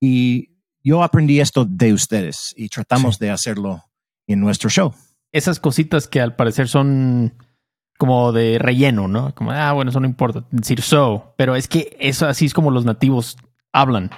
Y 0.00 0.50
yo 0.82 1.04
aprendí 1.04 1.38
esto 1.38 1.64
de 1.64 1.92
ustedes 1.92 2.52
y 2.56 2.68
tratamos 2.70 3.20
de 3.20 3.30
hacerlo 3.30 3.84
en 4.26 4.40
nuestro 4.40 4.68
show. 4.68 4.92
Esas 5.30 5.60
cositas 5.60 6.08
que 6.08 6.20
al 6.20 6.34
parecer 6.34 6.66
son 6.66 7.34
como 7.98 8.32
de 8.32 8.58
relleno, 8.58 9.08
¿no? 9.08 9.34
Como, 9.34 9.50
ah, 9.50 9.72
bueno, 9.72 9.90
eso 9.90 10.00
no 10.00 10.06
importa. 10.06 10.44
Decir 10.50 10.80
so, 10.80 11.34
pero 11.36 11.54
es 11.56 11.68
que 11.68 11.96
eso 12.00 12.26
así 12.26 12.46
es 12.46 12.54
como 12.54 12.70
los 12.70 12.84
nativos 12.86 13.36
hablan. 13.72 14.10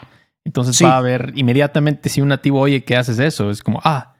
Entonces 0.44 0.76
Sí. 0.76 0.84
va 0.84 0.94
a 0.94 0.98
haber 0.98 1.32
inmediatamente 1.34 2.08
si 2.08 2.20
un 2.20 2.28
nativo 2.28 2.60
oye 2.60 2.84
que 2.84 2.96
haces 2.96 3.18
eso, 3.18 3.50
es 3.50 3.62
como, 3.62 3.80
ah, 3.84 4.14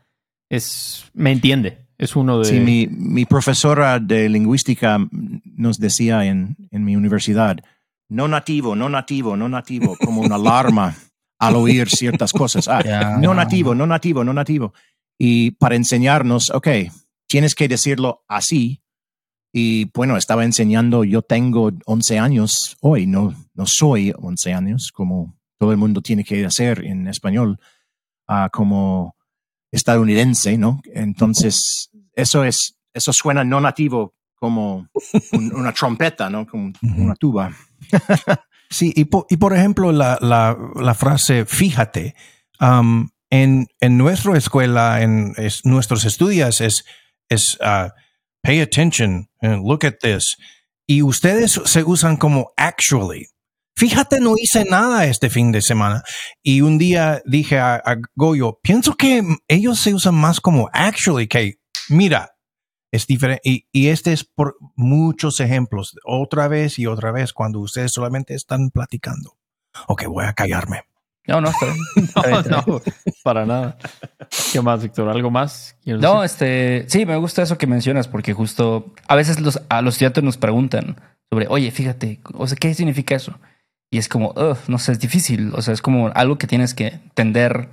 es, 0.48 1.04
me 1.14 1.30
entiende. 1.30 1.86
Es 1.98 2.16
uno 2.16 2.38
de... 2.38 2.46
Sí, 2.46 2.58
mi, 2.60 2.86
mi 2.88 3.26
profesora 3.26 3.98
de 4.00 4.28
lingüística 4.28 4.98
nos 5.44 5.78
decía 5.78 6.24
en, 6.24 6.56
en 6.70 6.84
mi 6.84 6.96
universidad, 6.96 7.58
no 8.08 8.26
nativo, 8.26 8.74
no 8.74 8.88
nativo, 8.88 9.36
no 9.36 9.48
nativo, 9.48 9.96
como 10.02 10.22
una 10.22 10.34
alarma 10.36 10.94
al 11.38 11.56
oír 11.56 11.88
ciertas 11.88 12.32
cosas. 12.32 12.68
Ah, 12.68 13.18
no 13.20 13.34
nativo, 13.34 13.74
no 13.74 13.86
nativo, 13.86 14.24
no 14.24 14.32
nativo. 14.32 14.72
Y 15.18 15.52
para 15.52 15.76
enseñarnos, 15.76 16.50
ok, 16.50 16.68
tienes 17.26 17.54
que 17.54 17.68
decirlo 17.68 18.24
así. 18.28 18.80
Y 19.52 19.90
bueno, 19.94 20.16
estaba 20.16 20.44
enseñando, 20.44 21.02
yo 21.04 21.22
tengo 21.22 21.70
11 21.86 22.18
años 22.18 22.76
hoy, 22.80 23.06
no, 23.06 23.34
no 23.54 23.66
soy 23.66 24.12
11 24.16 24.52
años, 24.54 24.90
como 24.92 25.36
todo 25.58 25.72
el 25.72 25.76
mundo 25.78 26.00
tiene 26.02 26.24
que 26.24 26.44
hacer 26.46 26.84
en 26.84 27.08
español, 27.08 27.58
ah, 28.28 28.48
como 28.52 29.16
estadounidense, 29.72 30.56
¿no? 30.58 30.80
Entonces, 30.94 31.90
eso 32.14 32.44
es, 32.44 32.76
eso 32.94 33.12
suena 33.12 33.44
no 33.44 33.60
nativo 33.60 34.14
como 34.36 34.88
un- 35.32 35.52
una 35.54 35.72
trompeta, 35.72 36.30
¿no? 36.30 36.46
Como 36.46 36.72
una 36.96 37.14
tuba. 37.14 37.52
Sí, 38.72 38.92
y, 38.94 39.06
po- 39.06 39.26
y 39.28 39.36
por 39.36 39.52
ejemplo, 39.52 39.90
la, 39.90 40.16
la, 40.20 40.56
la 40.76 40.94
frase 40.94 41.44
fíjate, 41.44 42.14
um, 42.60 43.08
en, 43.28 43.66
en 43.80 43.98
nuestra 43.98 44.38
escuela, 44.38 45.02
en 45.02 45.34
es- 45.38 45.64
nuestros 45.64 46.04
estudios, 46.04 46.60
es, 46.60 46.84
es 47.28 47.58
uh, 47.60 47.90
pay 48.42 48.60
attention, 48.60 49.28
and 49.40 49.64
look 49.64 49.84
at 49.84 50.00
this. 50.00 50.36
Y 50.86 51.02
ustedes 51.02 51.60
se 51.64 51.84
usan 51.84 52.16
como 52.16 52.52
actually. 52.56 53.26
Fíjate, 53.76 54.20
no 54.20 54.34
hice 54.36 54.64
nada 54.64 55.06
este 55.06 55.30
fin 55.30 55.52
de 55.52 55.62
semana. 55.62 56.02
Y 56.42 56.60
un 56.60 56.76
día 56.76 57.22
dije 57.24 57.58
a, 57.58 57.82
Goyo, 58.14 58.58
pienso 58.62 58.94
que 58.96 59.22
ellos 59.48 59.78
se 59.78 59.94
usan 59.94 60.14
más 60.14 60.40
como 60.40 60.68
actually, 60.72 61.28
que 61.28 61.60
mira, 61.88 62.32
es 62.92 63.06
diferente. 63.06 63.40
Y, 63.44 63.68
y 63.72 63.88
este 63.88 64.12
es 64.12 64.24
por 64.24 64.56
muchos 64.74 65.40
ejemplos, 65.40 65.94
otra 66.04 66.48
vez 66.48 66.78
y 66.78 66.86
otra 66.86 67.12
vez, 67.12 67.32
cuando 67.32 67.60
ustedes 67.60 67.92
solamente 67.92 68.34
están 68.34 68.70
platicando. 68.70 69.38
Ok, 69.86 70.04
voy 70.08 70.24
a 70.24 70.32
callarme. 70.32 70.89
No, 71.26 71.40
no, 71.40 71.50
está 71.50 71.66
bien. 71.66 71.76
Está 72.08 72.22
bien, 72.26 72.38
está 72.40 72.62
bien. 72.62 72.64
no, 72.66 72.80
para 73.22 73.46
nada. 73.46 73.78
¿Qué 74.52 74.60
más, 74.60 74.82
Víctor? 74.82 75.08
¿Algo 75.08 75.30
más? 75.30 75.76
¿Quieres 75.84 76.02
No, 76.02 76.22
decir? 76.22 76.24
este, 76.46 76.84
sí, 76.88 77.06
me 77.06 77.16
gusta 77.16 77.42
eso 77.42 77.58
que 77.58 77.66
mencionas 77.66 78.08
porque 78.08 78.32
justo 78.32 78.92
a 79.06 79.14
veces 79.16 79.38
los, 79.40 79.60
a 79.68 79.82
los 79.82 79.94
estudiantes 79.94 80.24
nos 80.24 80.36
preguntan 80.38 80.96
sobre, 81.30 81.46
oye, 81.48 81.70
fíjate, 81.70 82.20
o 82.34 82.46
sea, 82.46 82.56
¿qué 82.56 82.74
significa 82.74 83.14
eso? 83.14 83.38
Y 83.92 83.98
es 83.98 84.08
como, 84.08 84.30
"Ugh, 84.36 84.56
no 84.68 84.78
sé, 84.78 84.92
es 84.92 84.98
difícil. 85.00 85.52
O 85.54 85.62
sea, 85.62 85.74
es 85.74 85.82
como 85.82 86.08
algo 86.14 86.38
que 86.38 86.46
tienes 86.46 86.74
que 86.74 86.86
entender 86.88 87.68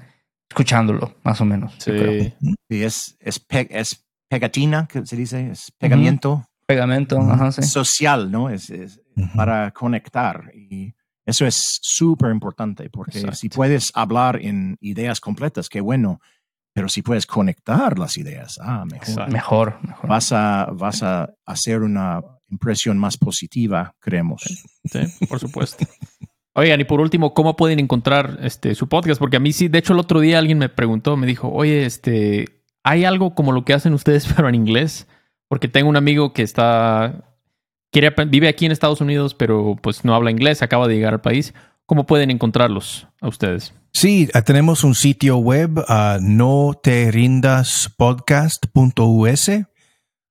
escuchándolo, 0.49 1.15
más 1.23 1.39
o 1.41 1.45
menos. 1.45 1.73
Sí. 1.79 2.33
Sí, 2.69 2.83
es, 2.83 3.17
es, 3.19 3.39
pe- 3.39 3.67
es 3.71 4.03
pegatina, 4.29 4.87
que 4.87 5.05
se 5.05 5.15
dice, 5.15 5.49
es 5.51 5.71
pegamiento 5.79 6.45
Pegamento, 6.67 7.17
ajá, 7.21 7.51
sí. 7.53 7.63
social, 7.63 8.29
¿no? 8.29 8.49
Es, 8.49 8.69
es 8.69 8.99
para 9.35 9.71
conectar. 9.71 10.51
Y 10.53 10.93
eso 11.27 11.45
es 11.45 11.79
súper 11.81 12.31
importante, 12.31 12.89
porque 12.89 13.17
Exacto. 13.19 13.35
si 13.35 13.49
puedes 13.49 13.91
hablar 13.93 14.39
en 14.41 14.77
ideas 14.79 15.19
completas, 15.19 15.67
qué 15.67 15.81
bueno, 15.81 16.21
pero 16.73 16.87
si 16.87 17.01
puedes 17.01 17.25
conectar 17.25 17.99
las 17.99 18.17
ideas, 18.17 18.57
ah, 18.61 18.85
mejor. 18.85 19.29
Mejor, 19.29 19.77
mejor. 19.83 20.09
Vas 20.09 20.31
a, 20.31 20.69
vas 20.71 21.03
a 21.03 21.29
hacer 21.45 21.81
una 21.81 22.21
impresión 22.49 22.97
más 22.97 23.17
positiva, 23.17 23.93
creemos. 23.99 24.41
Sí, 24.85 25.25
por 25.27 25.39
supuesto. 25.39 25.85
Oigan, 26.55 26.79
y 26.79 26.85
por 26.85 27.01
último, 27.01 27.33
¿cómo 27.33 27.57
pueden 27.57 27.79
encontrar 27.79 28.39
este 28.41 28.73
su 28.73 28.87
podcast? 28.87 29.19
Porque 29.19 29.35
a 29.35 29.41
mí 29.41 29.51
sí, 29.51 29.67
de 29.67 29.79
hecho, 29.79 29.91
el 29.91 29.99
otro 29.99 30.21
día 30.21 30.39
alguien 30.39 30.57
me 30.57 30.69
preguntó, 30.69 31.17
me 31.17 31.27
dijo, 31.27 31.49
oye, 31.49 31.85
este, 31.85 32.63
¿hay 32.83 33.03
algo 33.03 33.35
como 33.35 33.51
lo 33.51 33.65
que 33.65 33.73
hacen 33.73 33.93
ustedes, 33.93 34.25
pero 34.33 34.47
en 34.47 34.55
inglés? 34.55 35.09
Porque 35.49 35.67
tengo 35.67 35.89
un 35.89 35.97
amigo 35.97 36.31
que 36.31 36.41
está, 36.41 37.36
vive 38.27 38.47
aquí 38.47 38.65
en 38.65 38.71
Estados 38.71 39.01
Unidos, 39.01 39.33
pero 39.33 39.75
pues 39.81 40.05
no 40.05 40.13
habla 40.13 40.31
inglés, 40.31 40.61
acaba 40.61 40.87
de 40.87 40.95
llegar 40.95 41.13
al 41.13 41.21
país. 41.21 41.53
¿Cómo 41.85 42.05
pueden 42.05 42.31
encontrarlos 42.31 43.07
a 43.21 43.29
ustedes? 43.29 43.73
Sí, 43.93 44.29
ah, 44.33 44.41
tenemos 44.43 44.83
un 44.83 44.93
sitio 44.93 45.37
web, 45.37 45.83
ah, 45.87 46.19
no 46.21 46.73
te 46.83 47.09
rindas 47.11 47.89
podcast.us, 47.97 49.49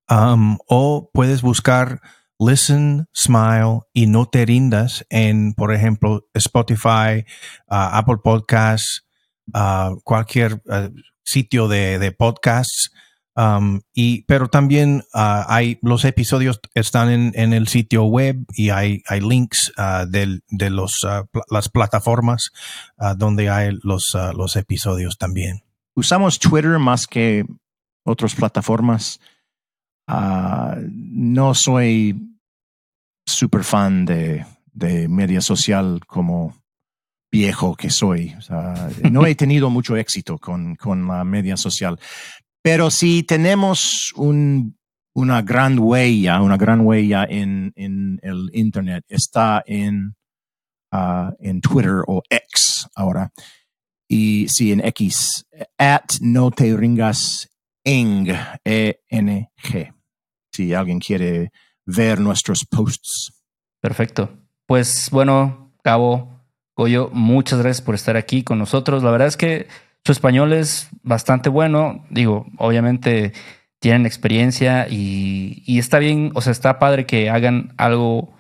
um, 0.09 0.59
o 0.69 1.11
puedes 1.13 1.43
buscar 1.43 2.01
Listen, 2.39 3.07
Smile 3.13 3.81
y 3.95 4.07
No 4.07 4.27
te 4.27 4.45
rindas 4.45 5.07
en, 5.09 5.55
por 5.55 5.73
ejemplo, 5.75 6.29
Spotify, 6.35 7.25
ah, 7.69 7.99
Apple 7.99 8.19
Podcasts, 8.23 9.07
cualquier 10.05 10.61
sitio 11.25 11.69
de, 11.69 11.99
de 11.99 12.13
podcasts. 12.13 12.93
Um, 13.37 13.83
y, 13.93 14.23
pero 14.23 14.49
también 14.49 15.05
ah, 15.13 15.45
hay 15.49 15.79
los 15.83 16.07
episodios 16.07 16.59
están 16.75 17.11
en, 17.11 17.33
en 17.35 17.53
el 17.53 17.69
sitio 17.69 18.05
web 18.05 18.45
y 18.55 18.71
hay, 18.71 19.03
hay 19.09 19.21
links 19.21 19.73
ah, 19.77 20.07
del- 20.09 20.43
de 20.49 20.71
los, 20.71 21.01
pla- 21.31 21.45
las 21.51 21.69
plataformas 21.69 22.51
donde 23.19 23.51
hay 23.51 23.77
los, 23.83 24.17
los 24.35 24.57
episodios 24.57 25.19
también. 25.19 25.63
Usamos 25.95 26.39
Twitter 26.39 26.79
más 26.79 27.07
que 27.07 27.45
otras 28.05 28.35
plataformas. 28.35 29.21
No 30.09 31.55
soy 31.55 32.17
súper 33.27 33.65
fan 33.65 34.05
de, 34.05 34.47
de 34.73 35.09
media 35.09 35.41
social 35.41 36.01
como 36.07 36.55
viejo 37.31 37.75
que 37.75 37.91
soy. 37.91 38.35
No 39.11 39.27
he 39.27 39.35
tenido 39.35 39.69
mucho 39.69 39.97
éxito 39.97 40.39
con, 40.39 40.77
con 40.77 41.07
la 41.09 41.25
media 41.25 41.57
social. 41.57 41.99
Pero 42.67 42.91
si 42.91 43.23
tenemos 43.23 44.13
un, 44.17 44.77
una 45.15 45.41
gran 45.43 45.79
huella, 45.79 46.43
una 46.43 46.57
gran 46.57 46.81
huella 46.81 47.25
en, 47.25 47.73
el 47.77 48.51
Internet, 48.55 49.05
está 49.07 49.63
en, 49.65 50.17
ah, 50.91 51.33
en 51.39 51.61
Twitter 51.61 52.03
o 52.09 52.23
X 52.29 52.89
ahora. 52.97 53.31
Y 54.09 54.49
sí, 54.49 54.73
en 54.73 54.85
X, 54.85 55.47
at 55.79 56.15
no 56.21 56.51
te 56.51 56.77
ringas 56.77 57.49
eng, 57.85 58.35
E-N-G. 58.65 59.95
Si 60.51 60.75
alguien 60.75 60.99
quiere 60.99 61.53
ver 61.85 62.19
nuestros 62.19 62.65
posts. 62.65 63.45
Perfecto. 63.81 64.41
Pues 64.67 65.09
bueno, 65.13 65.73
Cabo, 65.85 66.41
Goyo, 66.77 67.11
muchas 67.13 67.61
gracias 67.61 67.81
por 67.81 67.95
estar 67.95 68.17
aquí 68.17 68.43
con 68.43 68.59
nosotros. 68.59 69.05
La 69.05 69.13
verdad 69.13 69.29
es 69.29 69.37
que 69.37 69.69
su 70.07 70.13
español 70.13 70.53
es 70.53 70.89
bastante 71.03 71.49
bueno. 71.49 72.05
Digo, 72.11 72.47
obviamente 72.59 73.33
tienen 73.81 74.07
experiencia 74.07 74.87
y, 74.89 75.65
está 75.81 75.99
bien, 75.99 76.31
o 76.37 76.41
sea, 76.41 76.53
está 76.53 76.79
padre 76.79 77.07
que 77.07 77.29
hagan 77.29 77.75
algo 77.77 78.33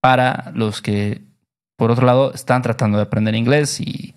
para 0.00 0.52
los 0.54 0.80
que, 0.80 1.22
por 1.76 1.90
otro 1.90 2.06
lado, 2.06 2.32
están 2.32 2.62
tratando 2.62 2.98
de 2.98 3.02
aprender 3.02 3.34
inglés 3.34 3.80
y, 3.80 4.14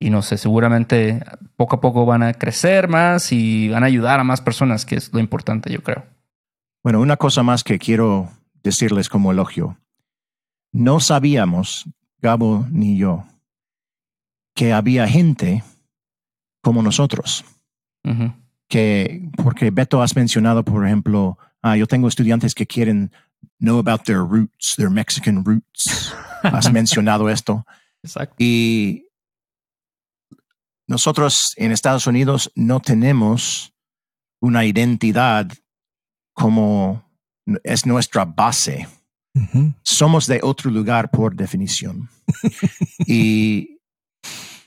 y 0.00 0.10
no 0.10 0.22
sé, 0.22 0.38
seguramente 0.38 1.22
poco 1.54 1.76
a 1.76 1.80
poco 1.80 2.04
van 2.04 2.24
a 2.24 2.34
crecer 2.34 2.88
más 2.88 3.30
y 3.30 3.68
van 3.68 3.84
a 3.84 3.86
ayudar 3.86 4.18
a 4.18 4.24
más 4.24 4.40
personas, 4.40 4.84
que 4.84 4.96
es 4.96 5.12
lo 5.12 5.20
importante, 5.20 5.72
yo 5.72 5.84
creo. 5.84 6.04
Bueno, 6.82 7.00
una 7.00 7.16
cosa 7.16 7.44
más 7.44 7.62
que 7.62 7.78
quiero 7.78 8.28
decirles 8.64 9.08
como 9.08 9.30
elogio. 9.30 9.78
No 10.72 10.98
sabíamos, 10.98 11.88
Gabo 12.18 12.66
ni 12.72 12.96
yo, 12.98 13.22
que 14.56 14.72
había 14.72 15.06
gente 15.06 15.62
como 16.62 16.82
nosotros. 16.82 17.44
Que, 18.68 19.28
porque 19.42 19.70
Beto 19.70 20.00
has 20.02 20.14
mencionado, 20.14 20.64
por 20.64 20.86
ejemplo, 20.86 21.38
ah, 21.62 21.76
yo 21.76 21.86
tengo 21.86 22.08
estudiantes 22.08 22.54
que 22.54 22.66
quieren 22.66 23.10
know 23.58 23.78
about 23.78 24.04
their 24.04 24.24
roots, 24.24 24.74
their 24.76 24.90
Mexican 24.90 25.44
roots. 25.44 26.12
Has 26.42 26.72
mencionado 26.72 27.28
esto. 27.28 27.66
Exacto. 28.02 28.34
Y 28.38 29.06
nosotros 30.88 31.52
en 31.56 31.72
Estados 31.72 32.06
Unidos 32.06 32.50
no 32.54 32.80
tenemos 32.80 33.74
una 34.40 34.64
identidad 34.64 35.50
como 36.32 37.04
es 37.62 37.86
nuestra 37.86 38.24
base. 38.24 38.88
Somos 39.82 40.26
de 40.26 40.40
otro 40.42 40.70
lugar 40.70 41.10
por 41.10 41.36
definición. 41.36 42.08
y 43.06 43.79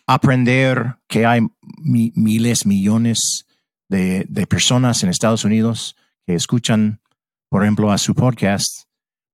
aprender 0.07 0.95
que 1.07 1.25
hay 1.25 1.41
mi- 1.77 2.11
miles, 2.15 2.65
millones 2.65 3.45
de, 3.89 4.25
de 4.29 4.47
personas 4.47 5.03
en 5.03 5.09
Estados 5.09 5.43
Unidos 5.45 5.95
que 6.25 6.35
escuchan, 6.35 6.99
por 7.49 7.63
ejemplo, 7.63 7.91
a 7.91 7.97
su 7.97 8.13
podcast 8.15 8.83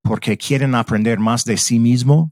porque 0.03 0.37
quieren 0.37 0.75
aprender 0.75 1.19
más 1.19 1.43
de 1.43 1.57
sí 1.57 1.77
mismo, 1.79 2.31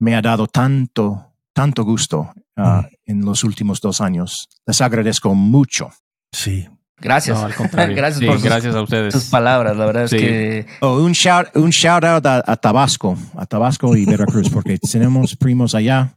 me 0.00 0.14
ha 0.16 0.22
dado 0.22 0.46
tanto, 0.46 1.32
tanto 1.54 1.84
gusto 1.84 2.32
ah, 2.56 2.88
en 3.06 3.24
los 3.24 3.44
últimos 3.44 3.80
dos 3.80 4.00
años. 4.00 4.48
Les 4.66 4.80
agradezco 4.80 5.34
mucho. 5.34 5.90
Sí. 6.32 6.68
Gracias. 6.98 7.38
No, 7.38 7.44
al 7.46 7.54
contrario. 7.54 7.94
gracias 7.96 8.20
Sí, 8.20 8.26
por 8.26 8.36
sus- 8.36 8.44
gracias 8.44 8.74
a 8.74 8.82
ustedes. 8.82 9.14
sus 9.14 9.24
palabras. 9.26 9.76
La 9.76 9.86
verdad 9.86 10.08
Sí. 10.08 10.16
es 10.16 10.22
que 10.22 10.66
Oh, 10.80 11.02
un, 11.02 11.12
shout, 11.12 11.48
un 11.54 11.70
shout 11.70 12.04
out 12.04 12.26
a, 12.26 12.42
a 12.46 12.56
Tabasco, 12.56 13.16
a 13.36 13.46
Tabasco 13.46 13.96
y 13.96 14.04
Veracruz, 14.04 14.50
porque 14.50 14.78
tenemos 14.92 15.36
primos 15.36 15.74
allá. 15.74 16.16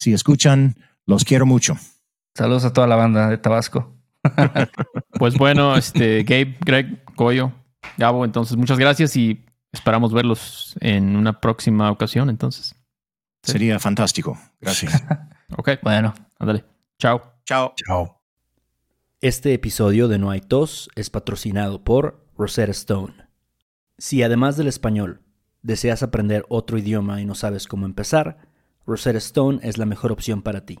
Si 0.00 0.12
escuchan, 0.12 0.76
los 1.06 1.24
quiero 1.24 1.46
mucho. 1.46 1.76
saludos 2.34 2.64
a 2.64 2.72
toda 2.72 2.86
la 2.86 2.96
banda 2.96 3.28
de 3.28 3.38
Tabasco. 3.38 3.92
Pues 5.18 5.36
bueno, 5.36 5.76
este, 5.76 6.22
Gabe, 6.24 6.56
Greg, 6.60 7.04
Goyo, 7.14 7.52
Gabo, 7.98 8.24
entonces 8.24 8.56
muchas 8.56 8.78
gracias 8.78 9.14
y 9.16 9.44
esperamos 9.70 10.12
verlos 10.12 10.74
en 10.80 11.14
una 11.16 11.40
próxima 11.40 11.90
ocasión, 11.90 12.30
entonces. 12.30 12.74
Sí. 13.42 13.52
Sería 13.52 13.78
fantástico. 13.78 14.38
Gracias. 14.60 15.02
Ok, 15.56 15.70
Bueno, 15.82 16.14
ándale. 16.38 16.64
Chao. 16.98 17.22
Chao. 17.44 17.74
Chao. 17.76 18.20
Este 19.20 19.52
episodio 19.52 20.08
de 20.08 20.18
No 20.18 20.30
hay 20.30 20.40
tos 20.40 20.88
es 20.96 21.10
patrocinado 21.10 21.84
por 21.84 22.26
Rosetta 22.36 22.72
Stone. 22.72 23.14
Si 23.98 24.22
además 24.22 24.56
del 24.56 24.66
español 24.66 25.20
deseas 25.62 26.02
aprender 26.02 26.44
otro 26.48 26.78
idioma 26.78 27.20
y 27.20 27.24
no 27.26 27.34
sabes 27.34 27.68
cómo 27.68 27.86
empezar, 27.86 28.38
Rosetta 28.86 29.18
Stone 29.18 29.60
es 29.62 29.78
la 29.78 29.86
mejor 29.86 30.10
opción 30.12 30.42
para 30.42 30.64
ti. 30.64 30.80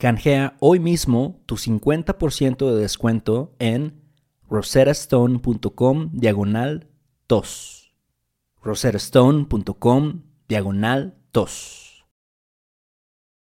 Canjea 0.00 0.56
hoy 0.60 0.78
mismo 0.78 1.42
tu 1.46 1.56
50% 1.56 2.70
de 2.72 2.80
descuento 2.80 3.56
en 3.58 4.00
rosettastone.com 4.48 6.10
diagonal 6.12 6.86
tos. 7.26 7.92
rosettastone.com 8.62 10.22
diagonal 10.46 11.14
tos. 11.32 12.04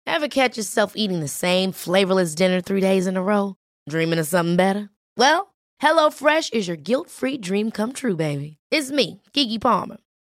Ever 0.07 0.27
catch 0.27 0.57
yourself 0.57 0.93
eating 0.95 1.19
the 1.19 1.27
same 1.27 1.71
flavorless 1.71 2.33
dinner 2.33 2.59
three 2.59 2.81
days 2.81 3.05
in 3.05 3.17
a 3.17 3.21
row? 3.21 3.53
Dreaming 3.87 4.17
of 4.19 4.25
something 4.25 4.55
better? 4.55 4.89
Well, 5.15 5.53
HelloFresh 5.79 6.53
is 6.53 6.67
your 6.67 6.77
guilt-free 6.77 7.37
dream 7.37 7.69
come 7.69 7.93
true, 7.93 8.15
baby. 8.15 8.57
It's 8.71 8.89
me, 8.89 9.21
Kiki 9.33 9.59
Palmer. 9.59 9.97